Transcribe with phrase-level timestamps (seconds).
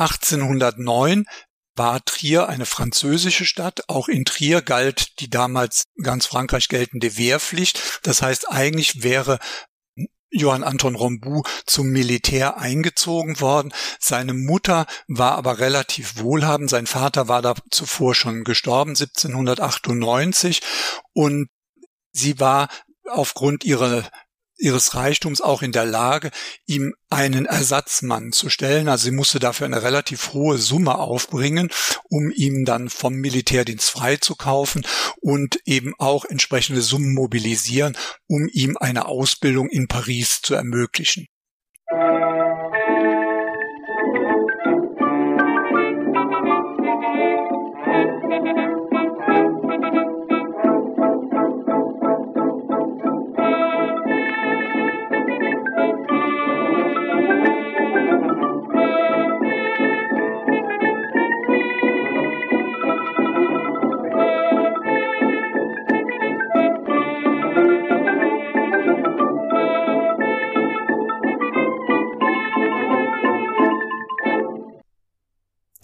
[0.00, 1.24] 1809
[1.76, 3.88] war Trier eine französische Stadt.
[3.88, 8.00] Auch in Trier galt die damals ganz Frankreich geltende Wehrpflicht.
[8.02, 9.38] Das heißt, eigentlich wäre
[10.30, 13.72] Johann Anton Rombou zum Militär eingezogen worden.
[13.98, 16.68] Seine Mutter war aber relativ wohlhabend.
[16.68, 20.60] Sein Vater war da zuvor schon gestorben, 1798.
[21.14, 21.48] Und
[22.12, 22.68] sie war
[23.08, 24.10] aufgrund ihrer
[24.58, 26.30] ihres Reichtums auch in der Lage,
[26.66, 28.88] ihm einen Ersatzmann zu stellen.
[28.88, 31.70] Also sie musste dafür eine relativ hohe Summe aufbringen,
[32.04, 34.84] um ihm dann vom Militärdienst freizukaufen
[35.20, 37.96] und eben auch entsprechende Summen mobilisieren,
[38.26, 41.28] um ihm eine Ausbildung in Paris zu ermöglichen.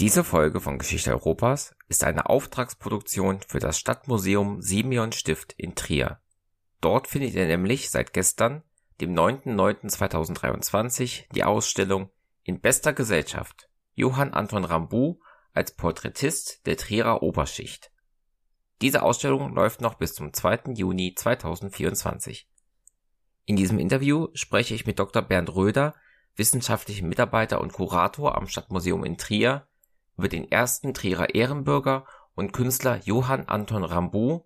[0.01, 6.21] Diese Folge von Geschichte Europas ist eine Auftragsproduktion für das Stadtmuseum Simeon Stift in Trier.
[6.81, 8.65] Dort findet ihr nämlich seit gestern,
[9.01, 12.11] dem 9.9.2023, die Ausstellung
[12.43, 15.21] In bester Gesellschaft Johann Anton Rambu
[15.53, 17.93] als Porträtist der Trierer Oberschicht.
[18.83, 20.73] Diese Ausstellung läuft noch bis zum 2.
[20.75, 22.51] Juni 2024.
[23.45, 25.23] In diesem Interview spreche ich mit Dr.
[25.23, 25.95] Bernd Röder,
[26.35, 29.69] wissenschaftlichem Mitarbeiter und Kurator am Stadtmuseum in Trier,
[30.17, 34.45] über den ersten Trierer Ehrenbürger und Künstler Johann Anton Rambaud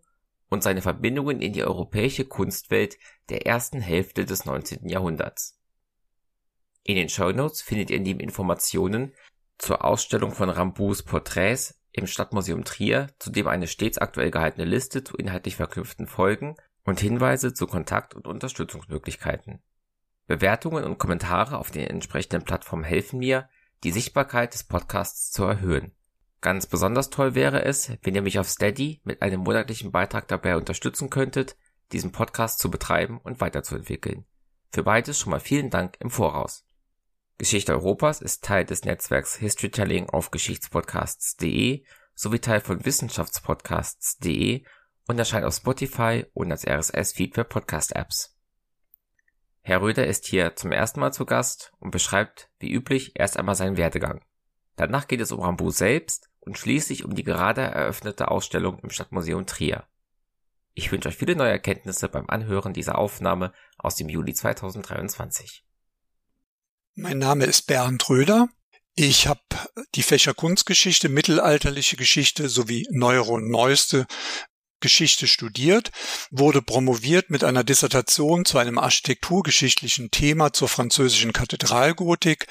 [0.48, 4.88] und seine Verbindungen in die europäische Kunstwelt der ersten Hälfte des 19.
[4.88, 5.58] Jahrhunderts.
[6.83, 9.12] In den Shownotes findet ihr neben Informationen
[9.58, 15.16] zur Ausstellung von Rambouds Porträts im Stadtmuseum Trier zudem eine stets aktuell gehaltene Liste zu
[15.16, 19.60] inhaltlich verknüpften Folgen und Hinweise zu Kontakt- und Unterstützungsmöglichkeiten.
[20.26, 23.48] Bewertungen und Kommentare auf den entsprechenden Plattformen helfen mir,
[23.84, 25.93] die Sichtbarkeit des Podcasts zu erhöhen.
[26.41, 30.56] Ganz besonders toll wäre es, wenn ihr mich auf Steady mit einem monatlichen Beitrag dabei
[30.56, 31.56] unterstützen könntet,
[31.93, 34.25] diesen Podcast zu betreiben und weiterzuentwickeln.
[34.72, 36.65] Für beides schon mal vielen Dank im Voraus.
[37.39, 41.84] Geschichte Europas ist Teil des Netzwerks Historytelling auf Geschichtspodcasts.de
[42.15, 44.65] sowie Teil von Wissenschaftspodcasts.de
[45.06, 48.38] und erscheint auf Spotify und als RSS-Feed für Podcast-Apps.
[49.68, 53.54] Herr Röder ist hier zum ersten Mal zu Gast und beschreibt, wie üblich, erst einmal
[53.54, 54.24] seinen Werdegang.
[54.76, 59.44] Danach geht es um Rambo selbst und schließlich um die gerade eröffnete Ausstellung im Stadtmuseum
[59.44, 59.86] Trier.
[60.72, 65.66] Ich wünsche euch viele neue Erkenntnisse beim Anhören dieser Aufnahme aus dem Juli 2023.
[66.94, 68.48] Mein Name ist Bernd Röder.
[68.94, 69.42] Ich habe
[69.94, 74.06] die Fächer Kunstgeschichte, mittelalterliche Geschichte sowie neuere und neueste
[74.81, 75.91] Geschichte studiert,
[76.31, 82.47] wurde promoviert mit einer Dissertation zu einem architekturgeschichtlichen Thema zur französischen Kathedralgotik,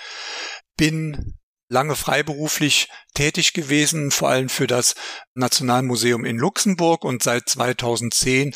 [0.76, 1.38] bin
[1.70, 4.96] lange freiberuflich tätig gewesen, vor allem für das
[5.34, 8.56] Nationalmuseum in Luxemburg und seit 2010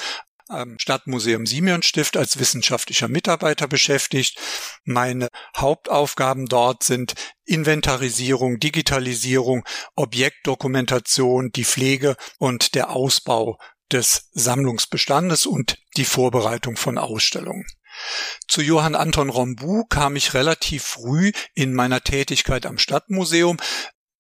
[0.52, 4.40] am Stadtmuseum Simeonstift als wissenschaftlicher Mitarbeiter beschäftigt.
[4.84, 9.64] Meine Hauptaufgaben dort sind Inventarisierung, Digitalisierung,
[9.96, 13.58] Objektdokumentation, die Pflege und der Ausbau
[13.92, 17.66] des Sammlungsbestandes und die Vorbereitung von Ausstellungen.
[18.48, 23.58] Zu Johann Anton Rombou kam ich relativ früh in meiner Tätigkeit am Stadtmuseum.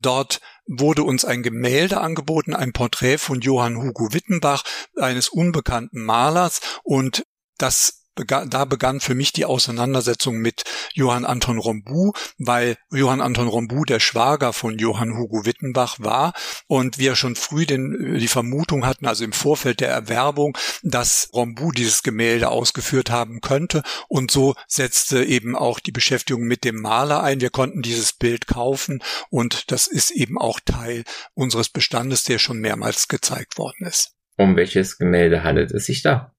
[0.02, 4.64] Dort wurde uns ein Gemälde angeboten, ein Porträt von Johann Hugo Wittenbach,
[4.98, 7.26] eines unbekannten Malers, und
[7.58, 13.86] das da begann für mich die Auseinandersetzung mit Johann Anton Rombou, weil Johann Anton Rombou
[13.86, 16.34] der Schwager von Johann Hugo Wittenbach war
[16.68, 21.72] und wir schon früh den, die Vermutung hatten, also im Vorfeld der Erwerbung, dass Rombou
[21.72, 27.24] dieses Gemälde ausgeführt haben könnte und so setzte eben auch die Beschäftigung mit dem Maler
[27.24, 27.42] ein.
[27.42, 31.03] Wir konnten dieses Bild kaufen und das ist eben auch Teil
[31.34, 34.14] unseres Bestandes, der schon mehrmals gezeigt worden ist.
[34.38, 36.34] Um welches Gemälde handelt es sich da?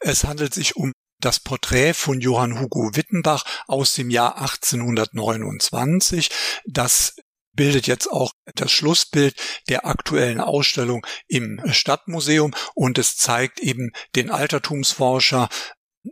[0.00, 6.30] Es handelt sich um das Porträt von Johann Hugo Wittenbach aus dem Jahr 1829.
[6.66, 7.16] Das
[7.52, 9.34] bildet jetzt auch das Schlussbild
[9.68, 15.48] der aktuellen Ausstellung im Stadtmuseum und es zeigt eben den Altertumsforscher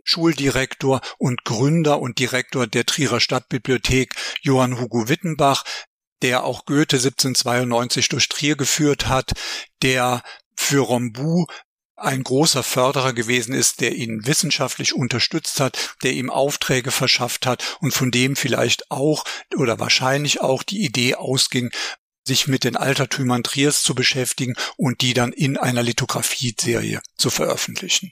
[0.03, 5.63] Schuldirektor und Gründer und Direktor der Trierer Stadtbibliothek Johann Hugo Wittenbach,
[6.21, 9.33] der auch Goethe 1792 durch Trier geführt hat,
[9.81, 10.23] der
[10.57, 11.45] für Rombou
[11.97, 17.77] ein großer Förderer gewesen ist, der ihn wissenschaftlich unterstützt hat, der ihm Aufträge verschafft hat
[17.79, 19.23] und von dem vielleicht auch
[19.55, 21.71] oder wahrscheinlich auch die Idee ausging,
[22.27, 28.11] sich mit den Altertümern Triers zu beschäftigen und die dann in einer Lithografie-Serie zu veröffentlichen.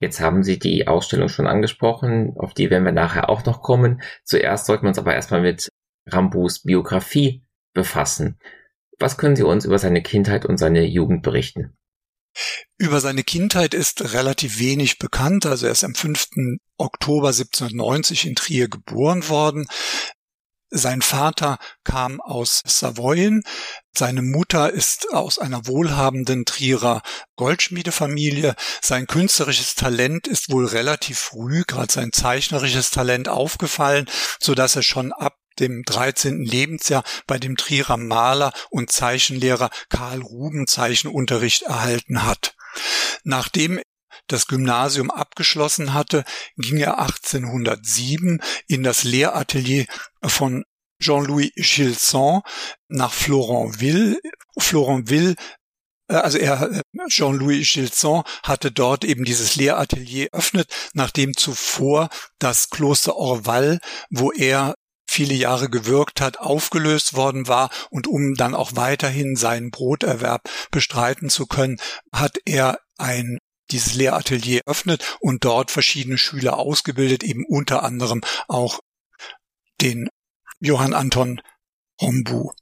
[0.00, 4.00] Jetzt haben Sie die Ausstellung schon angesprochen, auf die werden wir nachher auch noch kommen.
[4.24, 5.68] Zuerst sollten wir uns aber erstmal mit
[6.06, 7.44] Rambus Biografie
[7.74, 8.38] befassen.
[8.98, 11.76] Was können Sie uns über seine Kindheit und seine Jugend berichten?
[12.78, 15.46] Über seine Kindheit ist relativ wenig bekannt.
[15.46, 16.28] Also er ist am 5.
[16.78, 19.66] Oktober 1790 in Trier geboren worden.
[20.72, 23.42] Sein Vater kam aus Savoyen.
[23.92, 27.02] Seine Mutter ist aus einer wohlhabenden Trierer
[27.34, 28.54] Goldschmiedefamilie.
[28.80, 34.08] Sein künstlerisches Talent ist wohl relativ früh, gerade sein zeichnerisches Talent aufgefallen,
[34.40, 36.44] so dass er schon ab dem 13.
[36.44, 42.54] Lebensjahr bei dem Trierer Maler und Zeichenlehrer Karl Ruben Zeichenunterricht erhalten hat.
[43.24, 43.80] Nachdem
[44.26, 46.24] das Gymnasium abgeschlossen hatte,
[46.56, 49.86] ging er 1807 in das Lehratelier
[50.22, 50.64] von
[51.02, 52.42] Jean-Louis Gilson
[52.88, 54.20] nach Florentville.
[54.58, 55.34] Florentville
[56.10, 62.08] äh, also er, äh, Jean-Louis Gilson hatte dort eben dieses Lehratelier eröffnet, nachdem zuvor
[62.38, 63.80] das Kloster Orval,
[64.10, 64.74] wo er
[65.10, 71.30] viele Jahre gewirkt hat, aufgelöst worden war und um dann auch weiterhin seinen Broterwerb bestreiten
[71.30, 71.78] zu können,
[72.12, 73.38] hat er ein
[73.72, 78.80] dieses Lehratelier öffnet und dort verschiedene Schüler ausgebildet, eben unter anderem auch
[79.80, 80.08] den
[80.60, 81.40] Johann Anton
[82.00, 82.52] Rombu.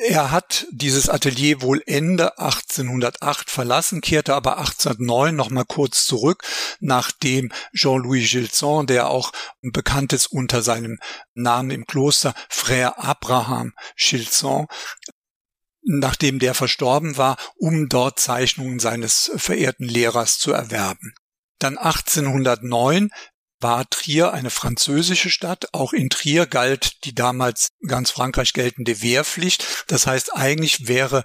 [0.00, 6.44] Er hat dieses Atelier wohl Ende 1808 verlassen, kehrte aber 1809 noch mal kurz zurück,
[6.78, 11.00] nachdem Jean-Louis Gilson, der auch bekannt ist unter seinem
[11.34, 14.68] Namen im Kloster, Frère Abraham Gilson,
[15.82, 21.12] nachdem der verstorben war, um dort Zeichnungen seines verehrten Lehrers zu erwerben.
[21.58, 23.10] Dann 1809
[23.60, 25.68] war Trier eine französische Stadt.
[25.72, 29.84] Auch in Trier galt die damals ganz Frankreich geltende Wehrpflicht.
[29.88, 31.24] Das heißt, eigentlich wäre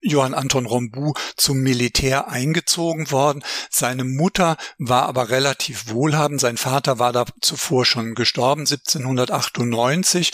[0.00, 3.42] Johann Anton Rombu zum Militär eingezogen worden.
[3.70, 6.40] Seine Mutter war aber relativ wohlhabend.
[6.40, 10.32] Sein Vater war da zuvor schon gestorben, 1798.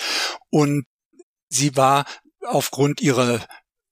[0.51, 0.87] Und
[1.49, 2.05] sie war
[2.47, 3.47] aufgrund ihrer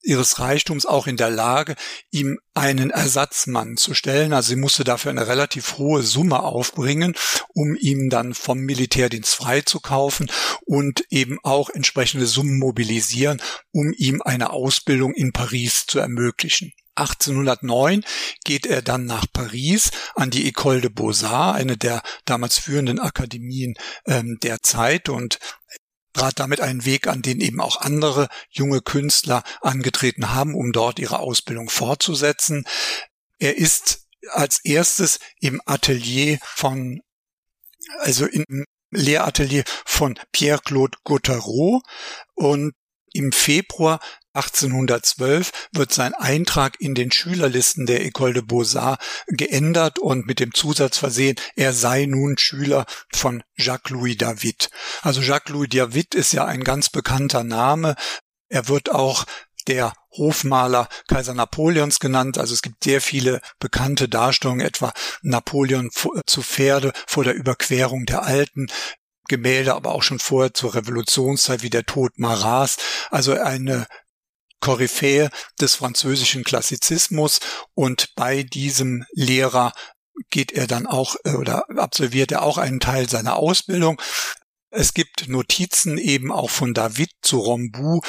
[0.09, 1.77] ihres Reichtums auch in der Lage,
[2.11, 4.33] ihm einen Ersatzmann zu stellen.
[4.33, 7.15] Also sie musste dafür eine relativ hohe Summe aufbringen,
[7.55, 10.31] um ihm dann vom Militärdienst freizukaufen
[10.65, 13.41] und eben auch entsprechende Summen mobilisieren,
[13.71, 16.73] um ihm eine Ausbildung in Paris zu ermöglichen.
[16.95, 18.05] 1809
[18.45, 23.75] geht er dann nach Paris an die École de Beaux-Arts, eine der damals führenden Akademien
[24.07, 25.39] ähm, der Zeit und
[26.19, 30.99] trat damit einen Weg an, den eben auch andere junge Künstler angetreten haben, um dort
[30.99, 32.65] ihre Ausbildung fortzusetzen.
[33.39, 37.01] Er ist als erstes im Atelier von,
[38.01, 41.83] also im Lehratelier von Pierre-Claude Gauthiereau
[42.35, 42.73] und
[43.13, 44.01] im Februar
[44.35, 50.55] 1812 wird sein Eintrag in den Schülerlisten der École de Beaux-Arts geändert und mit dem
[50.55, 54.71] Zusatz versehen, er sei nun Schüler von Jacques-Louis David.
[55.03, 57.97] Also Jacques-Louis David ist ja ein ganz bekannter Name.
[58.49, 59.25] Er wird auch
[59.67, 62.39] der Hofmaler Kaiser Napoleons genannt.
[62.39, 64.93] Also es gibt sehr viele bekannte Darstellungen, etwa
[65.23, 68.71] Napoleon zu Pferde vor der Überquerung der Alpen,
[69.29, 72.79] Gemälde, aber auch schon vorher zur Revolutionszeit wie der Tod Maras.
[73.11, 73.87] Also eine
[74.61, 77.41] Koryphäe des französischen Klassizismus
[77.75, 79.73] und bei diesem Lehrer
[80.31, 84.01] geht er dann auch äh, oder absolviert er auch einen Teil seiner Ausbildung.
[84.71, 88.01] Es gibt Notizen eben auch von David zu Rombu,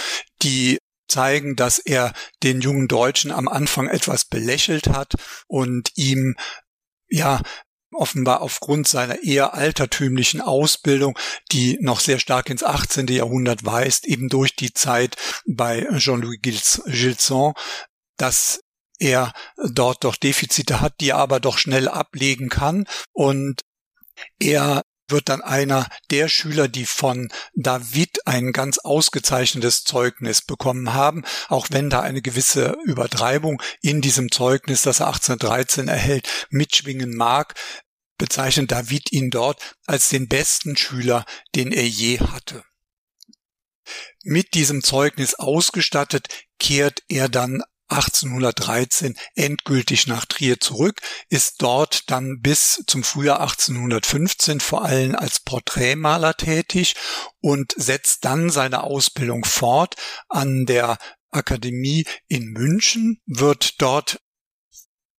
[0.41, 2.13] die zeigen, dass er
[2.43, 5.13] den jungen Deutschen am Anfang etwas belächelt hat
[5.47, 6.35] und ihm
[7.09, 7.41] ja
[7.91, 11.17] offenbar aufgrund seiner eher altertümlichen Ausbildung,
[11.51, 13.07] die noch sehr stark ins 18.
[13.07, 15.15] Jahrhundert weist, eben durch die Zeit
[15.47, 17.53] bei Jean-Louis Gilson,
[18.17, 18.61] dass
[18.99, 23.61] er dort doch Defizite hat, die er aber doch schnell ablegen kann und
[24.39, 31.23] er wird dann einer der Schüler, die von David ein ganz ausgezeichnetes Zeugnis bekommen haben,
[31.47, 37.55] auch wenn da eine gewisse Übertreibung in diesem Zeugnis, das er 1813 erhält, mitschwingen mag,
[38.17, 41.25] bezeichnet David ihn dort als den besten Schüler,
[41.55, 42.63] den er je hatte.
[44.23, 46.27] Mit diesem Zeugnis ausgestattet
[46.59, 54.59] kehrt er dann 1813 endgültig nach Trier zurück, ist dort dann bis zum Frühjahr 1815
[54.59, 56.95] vor allem als Porträtmaler tätig
[57.41, 59.95] und setzt dann seine Ausbildung fort
[60.29, 60.97] an der
[61.31, 64.21] Akademie in München, wird dort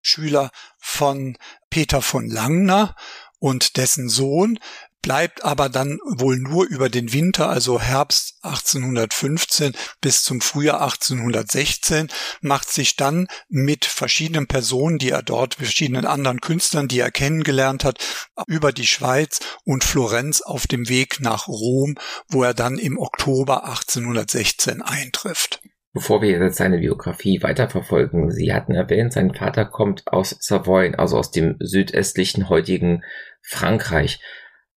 [0.02, 1.36] Schüler von
[1.68, 2.96] Peter von Langner
[3.38, 4.58] und dessen Sohn,
[5.02, 12.08] bleibt aber dann wohl nur über den Winter, also Herbst 1815 bis zum Frühjahr 1816,
[12.40, 17.84] macht sich dann mit verschiedenen Personen, die er dort, verschiedenen anderen Künstlern, die er kennengelernt
[17.84, 17.98] hat,
[18.46, 21.96] über die Schweiz und Florenz auf dem Weg nach Rom,
[22.28, 25.60] wo er dann im Oktober 1816 eintrifft.
[25.92, 31.18] Bevor wir jetzt seine Biografie weiterverfolgen, Sie hatten erwähnt, sein Vater kommt aus Savoyen, also
[31.18, 33.02] aus dem südöstlichen heutigen
[33.42, 34.20] Frankreich.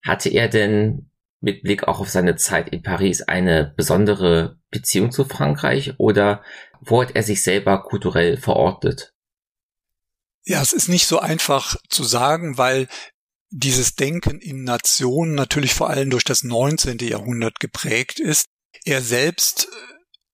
[0.04, 5.26] Hatte er denn mit Blick auch auf seine Zeit in Paris eine besondere Beziehung zu
[5.26, 6.44] Frankreich oder
[6.82, 9.14] wo hat er sich selber kulturell verortet?
[10.46, 12.88] Ja, es ist nicht so einfach zu sagen, weil
[13.50, 16.98] dieses Denken in Nationen natürlich vor allem durch das 19.
[17.00, 18.48] Jahrhundert geprägt ist.
[18.84, 19.68] Er selbst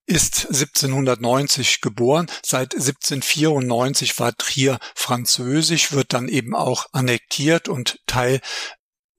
[0.06, 2.28] ist 1790 geboren.
[2.44, 8.40] Seit 1794 war Trier französisch, wird dann eben auch annektiert und Teil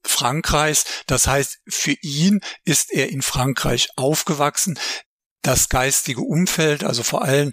[0.04, 0.84] Frankreichs.
[1.06, 4.78] Das heißt, für ihn ist er in Frankreich aufgewachsen.
[5.42, 7.52] Das geistige Umfeld, also vor allem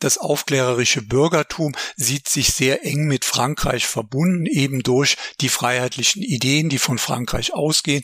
[0.00, 6.68] das aufklärerische Bürgertum sieht sich sehr eng mit Frankreich verbunden, eben durch die freiheitlichen Ideen,
[6.68, 8.02] die von Frankreich ausgehen,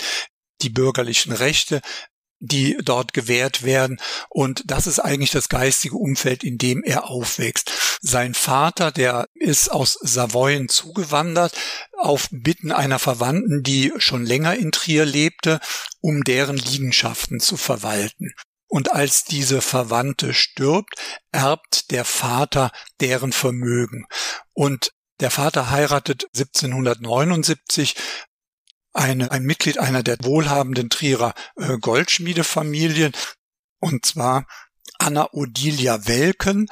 [0.63, 1.81] die bürgerlichen Rechte,
[2.41, 3.99] die dort gewährt werden.
[4.29, 7.71] Und das ist eigentlich das geistige Umfeld, in dem er aufwächst.
[8.01, 11.55] Sein Vater, der ist aus Savoyen zugewandert,
[11.97, 15.61] auf Bitten einer Verwandten, die schon länger in Trier lebte,
[16.01, 18.35] um deren Liegenschaften zu verwalten.
[18.67, 20.95] Und als diese Verwandte stirbt,
[21.31, 24.05] erbt der Vater deren Vermögen.
[24.53, 27.95] Und der Vater heiratet 1779
[28.95, 33.13] eine, ein Mitglied einer der wohlhabenden Trierer äh, Goldschmiedefamilien,
[33.81, 34.47] und zwar
[34.99, 36.69] Anna Odilia Welken.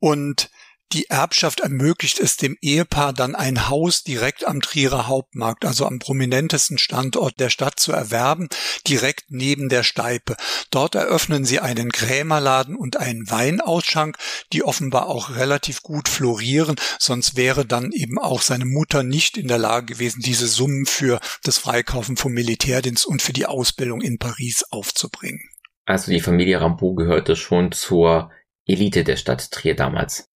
[0.00, 0.50] Und
[0.92, 5.98] die Erbschaft ermöglicht es dem Ehepaar dann ein Haus direkt am Trierer Hauptmarkt, also am
[5.98, 8.48] prominentesten Standort der Stadt zu erwerben,
[8.86, 10.36] direkt neben der Steipe.
[10.70, 14.16] Dort eröffnen sie einen Krämerladen und einen Weinausschank,
[14.52, 19.48] die offenbar auch relativ gut florieren, sonst wäre dann eben auch seine Mutter nicht in
[19.48, 24.18] der Lage gewesen, diese Summen für das Freikaufen vom Militärdienst und für die Ausbildung in
[24.18, 25.40] Paris aufzubringen.
[25.84, 28.30] Also die Familie Rampeau gehörte schon zur
[28.66, 30.28] Elite der Stadt Trier damals.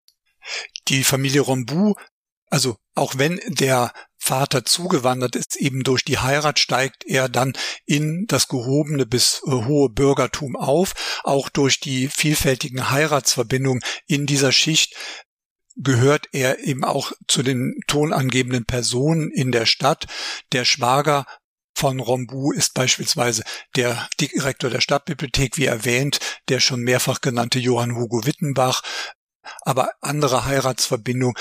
[0.88, 1.96] Die Familie Rombu,
[2.50, 7.54] also auch wenn der Vater zugewandert ist, eben durch die Heirat steigt er dann
[7.86, 11.22] in das gehobene bis äh, hohe Bürgertum auf.
[11.24, 14.96] Auch durch die vielfältigen Heiratsverbindungen in dieser Schicht
[15.76, 20.06] gehört er eben auch zu den tonangebenden Personen in der Stadt.
[20.52, 21.26] Der Schwager
[21.74, 23.44] von Rombu ist beispielsweise
[23.76, 26.20] der Direktor der Stadtbibliothek, wie erwähnt,
[26.50, 28.84] der schon mehrfach genannte Johann Hugo Wittenbach,
[29.62, 31.36] aber andere Heiratsverbindungen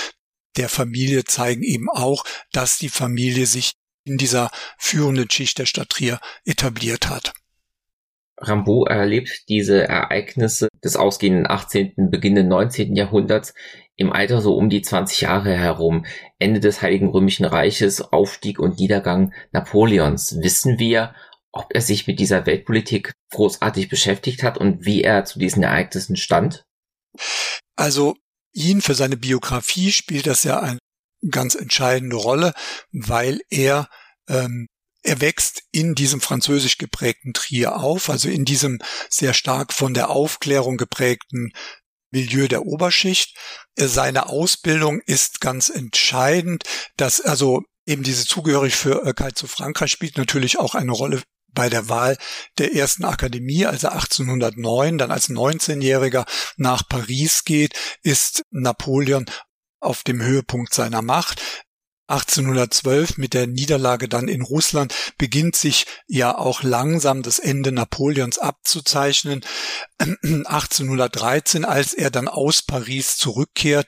[0.57, 3.73] der Familie zeigen eben auch, dass die Familie sich
[4.05, 7.33] in dieser führenden Schicht der Stadt Trier etabliert hat.
[8.39, 12.97] Rambaud erlebt diese Ereignisse des ausgehenden 18., beginnenden 19.
[12.97, 13.55] Jahrhunderts
[13.97, 16.07] im Alter so um die 20 Jahre herum.
[16.39, 20.41] Ende des Heiligen Römischen Reiches, Aufstieg und Niedergang Napoleons.
[20.41, 21.15] Wissen wir,
[21.53, 26.17] ob er sich mit dieser Weltpolitik großartig beschäftigt hat und wie er zu diesen Ereignissen
[26.17, 26.65] stand?
[27.81, 28.19] Also
[28.53, 30.79] ihn für seine Biografie spielt das ja eine
[31.31, 32.53] ganz entscheidende Rolle,
[32.93, 33.89] weil er
[34.29, 34.67] ähm,
[35.03, 40.11] er wächst in diesem französisch geprägten Trier auf, also in diesem sehr stark von der
[40.11, 41.53] Aufklärung geprägten
[42.11, 43.35] Milieu der Oberschicht.
[43.79, 46.65] Seine Ausbildung ist ganz entscheidend,
[46.99, 51.23] dass also eben diese Zugehörigkeit zu Frankreich spielt natürlich auch eine Rolle
[51.53, 52.17] bei der Wahl
[52.59, 56.27] der ersten Akademie, also 1809, dann als 19-Jähriger
[56.57, 59.27] nach Paris geht, ist Napoleon
[59.81, 61.41] auf dem Höhepunkt seiner Macht.
[62.11, 68.39] 1812 mit der Niederlage dann in Russland beginnt sich ja auch langsam das Ende Napoleons
[68.39, 69.43] abzuzeichnen.
[69.99, 73.87] 1813, als er dann aus Paris zurückkehrt,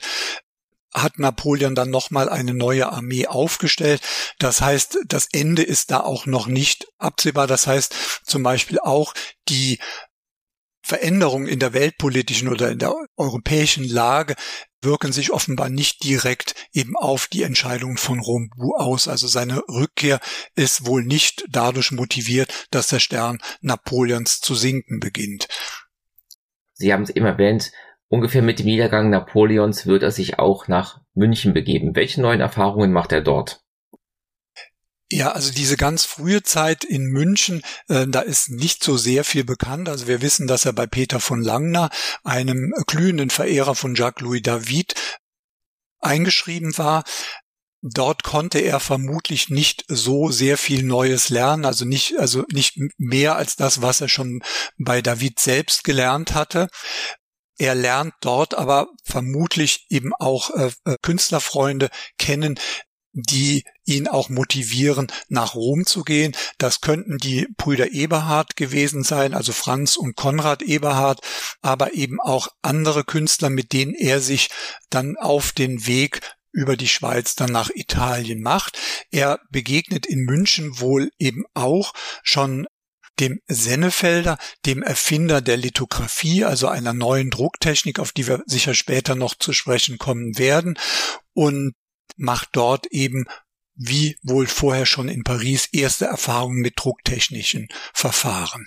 [0.93, 4.03] hat Napoleon dann nochmal eine neue Armee aufgestellt.
[4.39, 7.47] Das heißt, das Ende ist da auch noch nicht absehbar.
[7.47, 9.15] Das heißt zum Beispiel auch
[9.49, 9.79] die
[10.85, 14.35] Veränderungen in der weltpolitischen oder in der europäischen Lage
[14.83, 19.07] wirken sich offenbar nicht direkt eben auf die Entscheidungen von Rombu aus.
[19.07, 20.21] Also seine Rückkehr
[20.57, 25.47] ist wohl nicht dadurch motiviert, dass der Stern Napoleons zu sinken beginnt.
[26.75, 27.71] Sie haben es eben erwähnt,
[28.13, 31.97] Ungefähr mit dem Niedergang Napoleons wird er sich auch nach München begeben.
[31.97, 33.63] Welche neuen Erfahrungen macht er dort?
[35.11, 39.45] Ja, also diese ganz frühe Zeit in München, äh, da ist nicht so sehr viel
[39.45, 39.89] bekannt.
[39.89, 41.89] Also wir wissen, dass er bei Peter von Langner,
[42.23, 44.93] einem glühenden Verehrer von Jacques-Louis David,
[46.01, 47.05] eingeschrieben war.
[47.81, 53.37] Dort konnte er vermutlich nicht so sehr viel Neues lernen, also nicht, also nicht mehr
[53.37, 54.43] als das, was er schon
[54.77, 56.69] bei David selbst gelernt hatte.
[57.59, 62.59] Er lernt dort aber vermutlich eben auch äh, äh Künstlerfreunde kennen,
[63.13, 66.35] die ihn auch motivieren, nach Rom zu gehen.
[66.59, 71.21] Das könnten die Brüder Eberhard gewesen sein, also Franz und Konrad Eberhard,
[71.61, 74.49] aber eben auch andere Künstler, mit denen er sich
[74.89, 76.21] dann auf den Weg
[76.53, 78.79] über die Schweiz dann nach Italien macht.
[79.11, 82.67] Er begegnet in München wohl eben auch schon
[83.21, 89.15] dem Sennefelder, dem Erfinder der Lithografie, also einer neuen Drucktechnik, auf die wir sicher später
[89.15, 90.79] noch zu sprechen kommen werden.
[91.35, 91.75] Und
[92.17, 93.25] macht dort eben
[93.75, 98.67] wie wohl vorher schon in Paris erste Erfahrungen mit drucktechnischen Verfahren.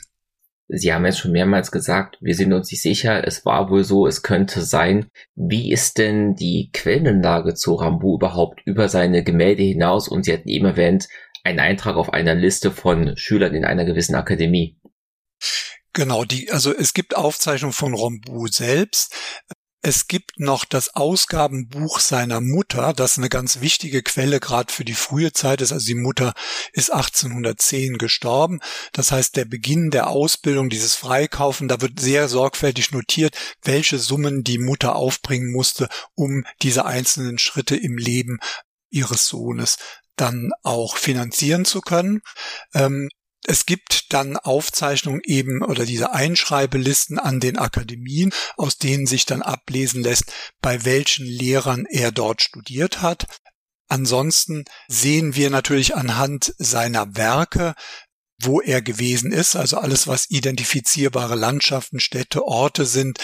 [0.68, 4.08] Sie haben jetzt schon mehrmals gesagt, wir sind uns nicht sicher, es war wohl so,
[4.08, 5.12] es könnte sein.
[5.36, 10.08] Wie ist denn die Quellenlage zu Rambu überhaupt über seine Gemälde hinaus?
[10.08, 11.08] Und Sie hatten eben erwähnt,
[11.46, 14.78] ein Eintrag auf einer Liste von Schülern in einer gewissen Akademie.
[15.94, 19.16] Genau, die, also es gibt Aufzeichnungen von Rambu selbst.
[19.82, 24.96] Es gibt noch das Ausgabenbuch seiner Mutter, das eine ganz wichtige Quelle gerade für die
[24.96, 25.72] frühe Zeit ist.
[25.72, 26.34] Also die Mutter
[26.74, 28.60] ist 1810 gestorben.
[28.94, 34.44] Das heißt, der Beginn der Ausbildung, dieses Freikaufen, da wird sehr sorgfältig notiert, welche Summen
[34.44, 38.40] die Mutter aufbringen musste, um diese einzelnen Schritte im Leben
[38.90, 39.78] ihres Sohnes
[40.16, 42.22] dann auch finanzieren zu können.
[42.74, 43.10] Ähm,
[43.48, 49.44] es gibt dann Aufzeichnungen eben oder diese Einschreibelisten an den Akademien, aus denen sich dann
[49.44, 53.28] ablesen lässt, bei welchen Lehrern er dort studiert hat.
[53.88, 57.76] Ansonsten sehen wir natürlich anhand seiner Werke,
[58.42, 63.20] wo er gewesen ist, also alles, was identifizierbare Landschaften, Städte, Orte sind,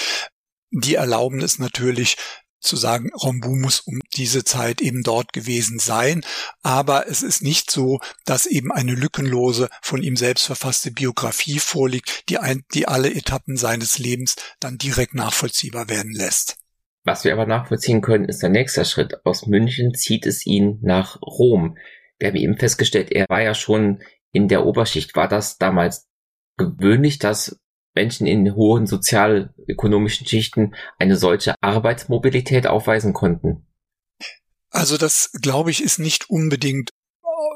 [0.70, 2.16] die erlauben es natürlich,
[2.62, 6.24] zu sagen, Rombu muss um diese Zeit eben dort gewesen sein.
[6.62, 12.30] Aber es ist nicht so, dass eben eine lückenlose, von ihm selbst verfasste Biografie vorliegt,
[12.30, 16.58] die, ein, die alle Etappen seines Lebens dann direkt nachvollziehbar werden lässt.
[17.04, 19.26] Was wir aber nachvollziehen können, ist der nächste Schritt.
[19.26, 21.78] Aus München zieht es ihn nach Rom.
[22.20, 25.16] Wir haben eben festgestellt, er war ja schon in der Oberschicht.
[25.16, 26.08] War das damals
[26.58, 27.60] gewöhnlich, dass
[27.94, 33.66] Menschen in hohen sozialökonomischen Schichten eine solche Arbeitsmobilität aufweisen konnten?
[34.70, 36.92] Also das, glaube ich, ist nicht unbedingt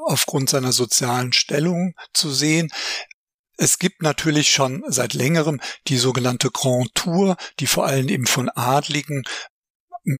[0.06, 2.70] aufgrund seiner sozialen Stellung zu sehen.
[3.58, 8.50] Es gibt natürlich schon seit längerem die sogenannte Grand Tour, die vor allem eben von
[8.50, 9.24] Adligen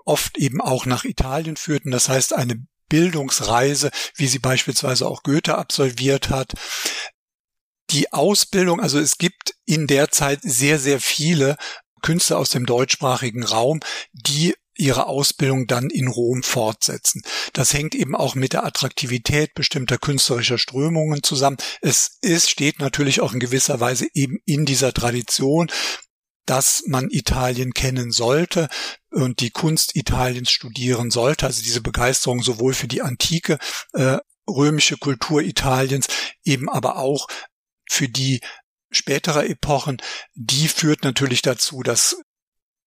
[0.06, 1.92] oft eben auch nach Italien führten.
[1.92, 6.54] Das heißt eine Bildungsreise, wie sie beispielsweise auch Goethe absolviert hat
[7.92, 11.58] die Ausbildung, also es gibt in der Zeit sehr, sehr viele
[12.02, 13.80] Künstler aus dem deutschsprachigen Raum,
[14.14, 17.22] die ihre Ausbildung dann in Rom fortsetzen.
[17.54, 21.58] Das hängt eben auch mit der Attraktivität bestimmter künstlerischer Strömungen zusammen.
[21.82, 25.72] Es ist, steht natürlich auch in gewisser Weise eben in dieser Tradition,
[26.46, 28.68] dass man Italien kennen sollte
[29.12, 31.46] und die Kunst Italiens studieren sollte.
[31.48, 33.58] Also diese Begeisterung sowohl für die antike
[33.94, 34.18] äh,
[34.48, 36.08] römische Kultur Italiens,
[36.44, 37.28] eben aber auch
[37.90, 38.42] für die
[38.92, 40.02] spätere Epochen,
[40.34, 42.18] die führt natürlich dazu, dass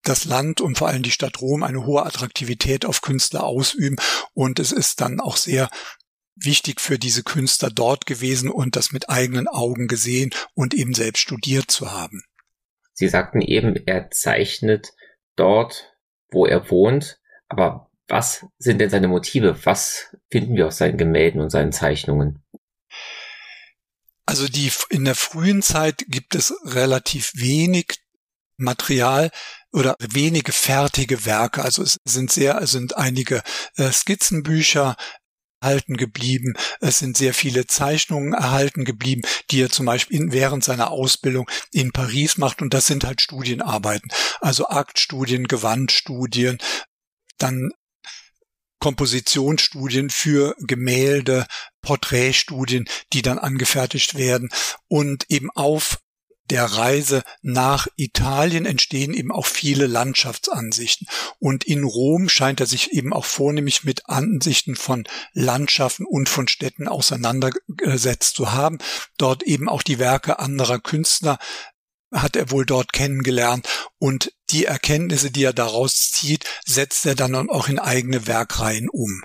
[0.03, 3.97] das Land und vor allem die Stadt Rom eine hohe Attraktivität auf Künstler ausüben
[4.33, 5.69] und es ist dann auch sehr
[6.35, 11.19] wichtig für diese Künstler dort gewesen und das mit eigenen Augen gesehen und eben selbst
[11.19, 12.23] studiert zu haben.
[12.93, 14.93] Sie sagten eben, er zeichnet
[15.35, 15.93] dort,
[16.31, 19.65] wo er wohnt, aber was sind denn seine Motive?
[19.65, 22.41] Was finden wir auf seinen Gemälden und seinen Zeichnungen?
[24.29, 27.95] Also die, in der frühen Zeit gibt es relativ wenig
[28.57, 29.31] Material
[29.71, 31.63] oder wenige fertige Werke.
[31.63, 33.41] Also es sind sehr, es sind einige
[33.77, 34.97] äh, Skizzenbücher
[35.61, 36.53] erhalten geblieben.
[36.79, 41.49] Es sind sehr viele Zeichnungen erhalten geblieben, die er zum Beispiel in, während seiner Ausbildung
[41.71, 42.61] in Paris macht.
[42.61, 44.11] Und das sind halt Studienarbeiten.
[44.41, 46.59] Also Aktstudien, Gewandstudien,
[47.39, 47.71] dann
[48.79, 51.45] Kompositionsstudien für Gemälde,
[51.81, 54.49] Porträtstudien, die dann angefertigt werden
[54.87, 55.99] und eben auf
[56.49, 61.07] der Reise nach Italien entstehen eben auch viele Landschaftsansichten.
[61.37, 66.47] Und in Rom scheint er sich eben auch vornehmlich mit Ansichten von Landschaften und von
[66.47, 68.79] Städten auseinandergesetzt zu haben.
[69.17, 71.37] Dort eben auch die Werke anderer Künstler
[72.11, 73.67] hat er wohl dort kennengelernt
[73.99, 79.23] und die Erkenntnisse, die er daraus zieht, setzt er dann auch in eigene Werkreihen um.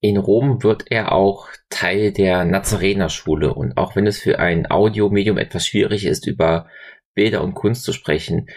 [0.00, 5.38] In Rom wird er auch Teil der Nazarenerschule und auch wenn es für ein Audiomedium
[5.38, 6.68] etwas schwierig ist, über
[7.14, 8.48] Bilder und Kunst zu sprechen,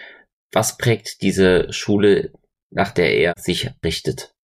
[0.52, 2.32] was prägt diese Schule
[2.70, 4.34] nach der er sich richtet.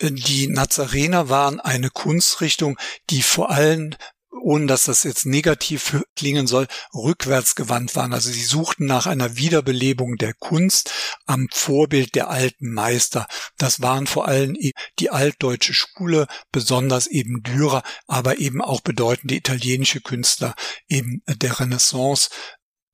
[0.00, 2.76] Die Nazarener waren eine Kunstrichtung,
[3.08, 3.94] die vor allem
[4.40, 8.12] ohne dass das jetzt negativ klingen soll, rückwärts gewandt waren.
[8.12, 10.92] Also sie suchten nach einer Wiederbelebung der Kunst
[11.26, 13.26] am Vorbild der alten Meister.
[13.58, 14.56] Das waren vor allem
[14.98, 20.54] die altdeutsche Schule, besonders eben Dürer, aber eben auch bedeutende italienische Künstler
[20.88, 22.30] eben der Renaissance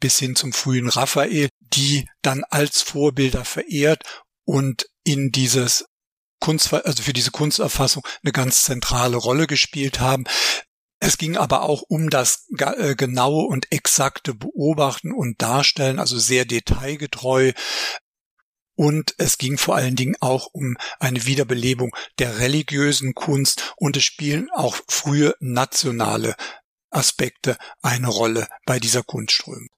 [0.01, 4.03] bis hin zum frühen Raphael, die dann als Vorbilder verehrt
[4.45, 5.85] und in dieses
[6.41, 10.25] Kunst, also für diese Kunsterfassung eine ganz zentrale Rolle gespielt haben.
[11.05, 16.45] Es ging aber auch um das äh, genaue und exakte Beobachten und Darstellen, also sehr
[16.45, 17.51] detailgetreu.
[18.77, 24.05] Und es ging vor allen Dingen auch um eine Wiederbelebung der religiösen Kunst und es
[24.05, 26.37] spielen auch frühe nationale
[26.91, 29.71] Aspekte eine Rolle bei dieser Kunstströmung.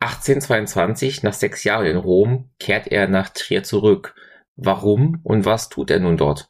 [0.00, 4.14] 1822, nach sechs Jahren in Rom, kehrt er nach Trier zurück.
[4.56, 6.48] Warum und was tut er nun dort?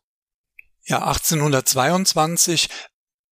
[0.85, 2.69] Ja, 1822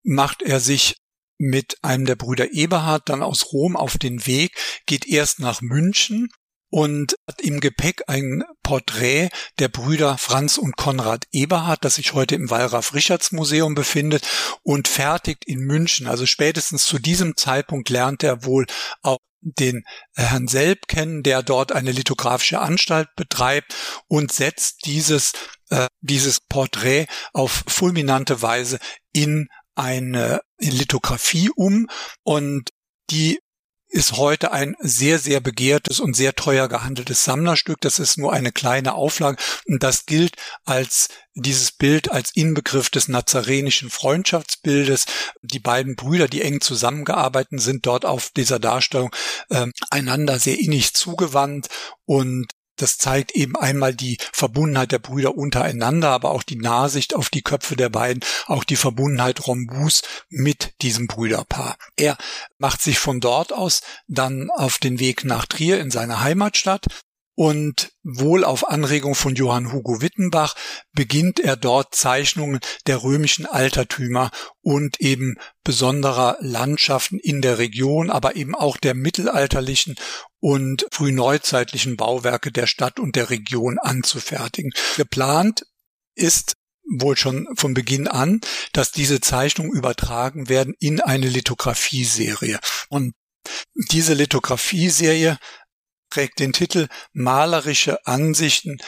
[0.03, 0.97] macht er sich
[1.39, 4.53] mit einem der Brüder Eberhard dann aus Rom auf den Weg,
[4.87, 6.29] geht erst nach München
[6.71, 12.37] und hat im Gepäck ein Porträt der Brüder Franz und Konrad Eberhard, das sich heute
[12.37, 14.27] im Wallraf-Richards-Museum befindet
[14.63, 16.07] und fertigt in München.
[16.07, 18.67] Also spätestens zu diesem Zeitpunkt lernt er wohl
[19.03, 19.85] auch den
[20.15, 23.75] Herrn Selb kennen, der dort eine lithografische Anstalt betreibt
[24.07, 25.33] und setzt dieses,
[25.71, 28.79] äh, dieses Porträt auf fulminante Weise
[29.13, 29.49] in
[29.81, 31.89] eine Lithografie um
[32.23, 32.71] und
[33.11, 33.41] die
[33.93, 37.81] ist heute ein sehr, sehr begehrtes und sehr teuer gehandeltes Sammlerstück.
[37.81, 43.09] Das ist nur eine kleine Auflage und das gilt als dieses Bild als Inbegriff des
[43.09, 45.07] nazarenischen Freundschaftsbildes.
[45.43, 49.11] Die beiden Brüder, die eng zusammengearbeitet sind, dort auf dieser Darstellung
[49.49, 51.67] äh, einander sehr innig zugewandt
[52.05, 57.29] und das zeigt eben einmal die Verbundenheit der Brüder untereinander, aber auch die Nahsicht auf
[57.29, 61.77] die Köpfe der beiden, auch die Verbundenheit Rombus mit diesem Brüderpaar.
[61.97, 62.17] Er
[62.59, 66.87] macht sich von dort aus dann auf den Weg nach Trier in seine Heimatstadt
[67.41, 70.55] und wohl auf Anregung von Johann Hugo Wittenbach
[70.93, 78.37] beginnt er dort Zeichnungen der römischen Altertümer und eben besonderer Landschaften in der Region, aber
[78.37, 79.95] eben auch der mittelalterlichen
[80.41, 84.73] und frühneuzeitlichen Bauwerke der Stadt und der Region anzufertigen.
[84.97, 85.67] Geplant
[86.15, 86.55] ist
[86.91, 88.41] wohl schon von Beginn an,
[88.73, 92.59] dass diese Zeichnungen übertragen werden in eine Lithografie-Serie.
[92.89, 93.15] Und
[93.91, 95.39] diese Lithografie-Serie
[96.11, 98.79] trägt den Titel Malerische Ansichten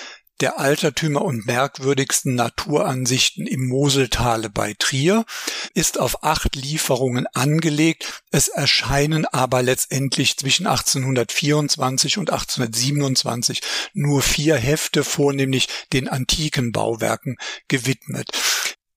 [0.42, 5.24] der Altertümer und merkwürdigsten Naturansichten im Moseltale bei Trier,
[5.72, 8.22] ist auf acht Lieferungen angelegt.
[8.32, 13.62] Es erscheinen aber letztendlich zwischen 1824 und 1827
[13.94, 17.36] nur vier Hefte, vornehmlich den antiken Bauwerken
[17.68, 18.28] gewidmet.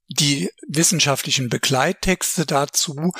[0.07, 3.11] Die wissenschaftlichen Begleittexte dazu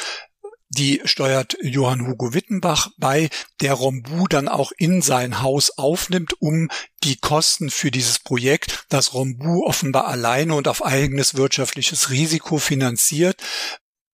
[0.76, 3.30] die steuert Johann Hugo Wittenbach bei,
[3.62, 6.70] der Rombu dann auch in sein Haus aufnimmt, um
[7.04, 13.42] die Kosten für dieses Projekt, das Rombu offenbar alleine und auf eigenes wirtschaftliches Risiko finanziert,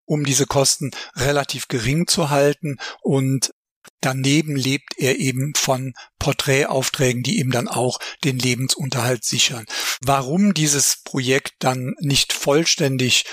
[0.05, 3.51] um diese Kosten relativ gering zu halten und
[3.99, 9.65] Daneben lebt er eben von Porträtaufträgen, die ihm dann auch den Lebensunterhalt sichern.
[10.01, 13.25] Warum dieses Projekt dann nicht vollständig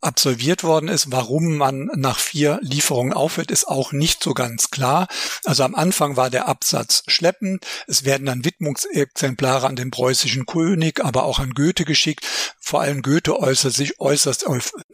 [0.00, 1.10] absolviert worden ist.
[1.10, 5.08] Warum man nach vier Lieferungen aufhört, ist auch nicht so ganz klar.
[5.44, 7.66] Also am Anfang war der Absatz schleppend.
[7.86, 12.24] Es werden dann Widmungsexemplare an den preußischen König, aber auch an Goethe geschickt.
[12.60, 14.46] Vor allem Goethe äußert sich äußerst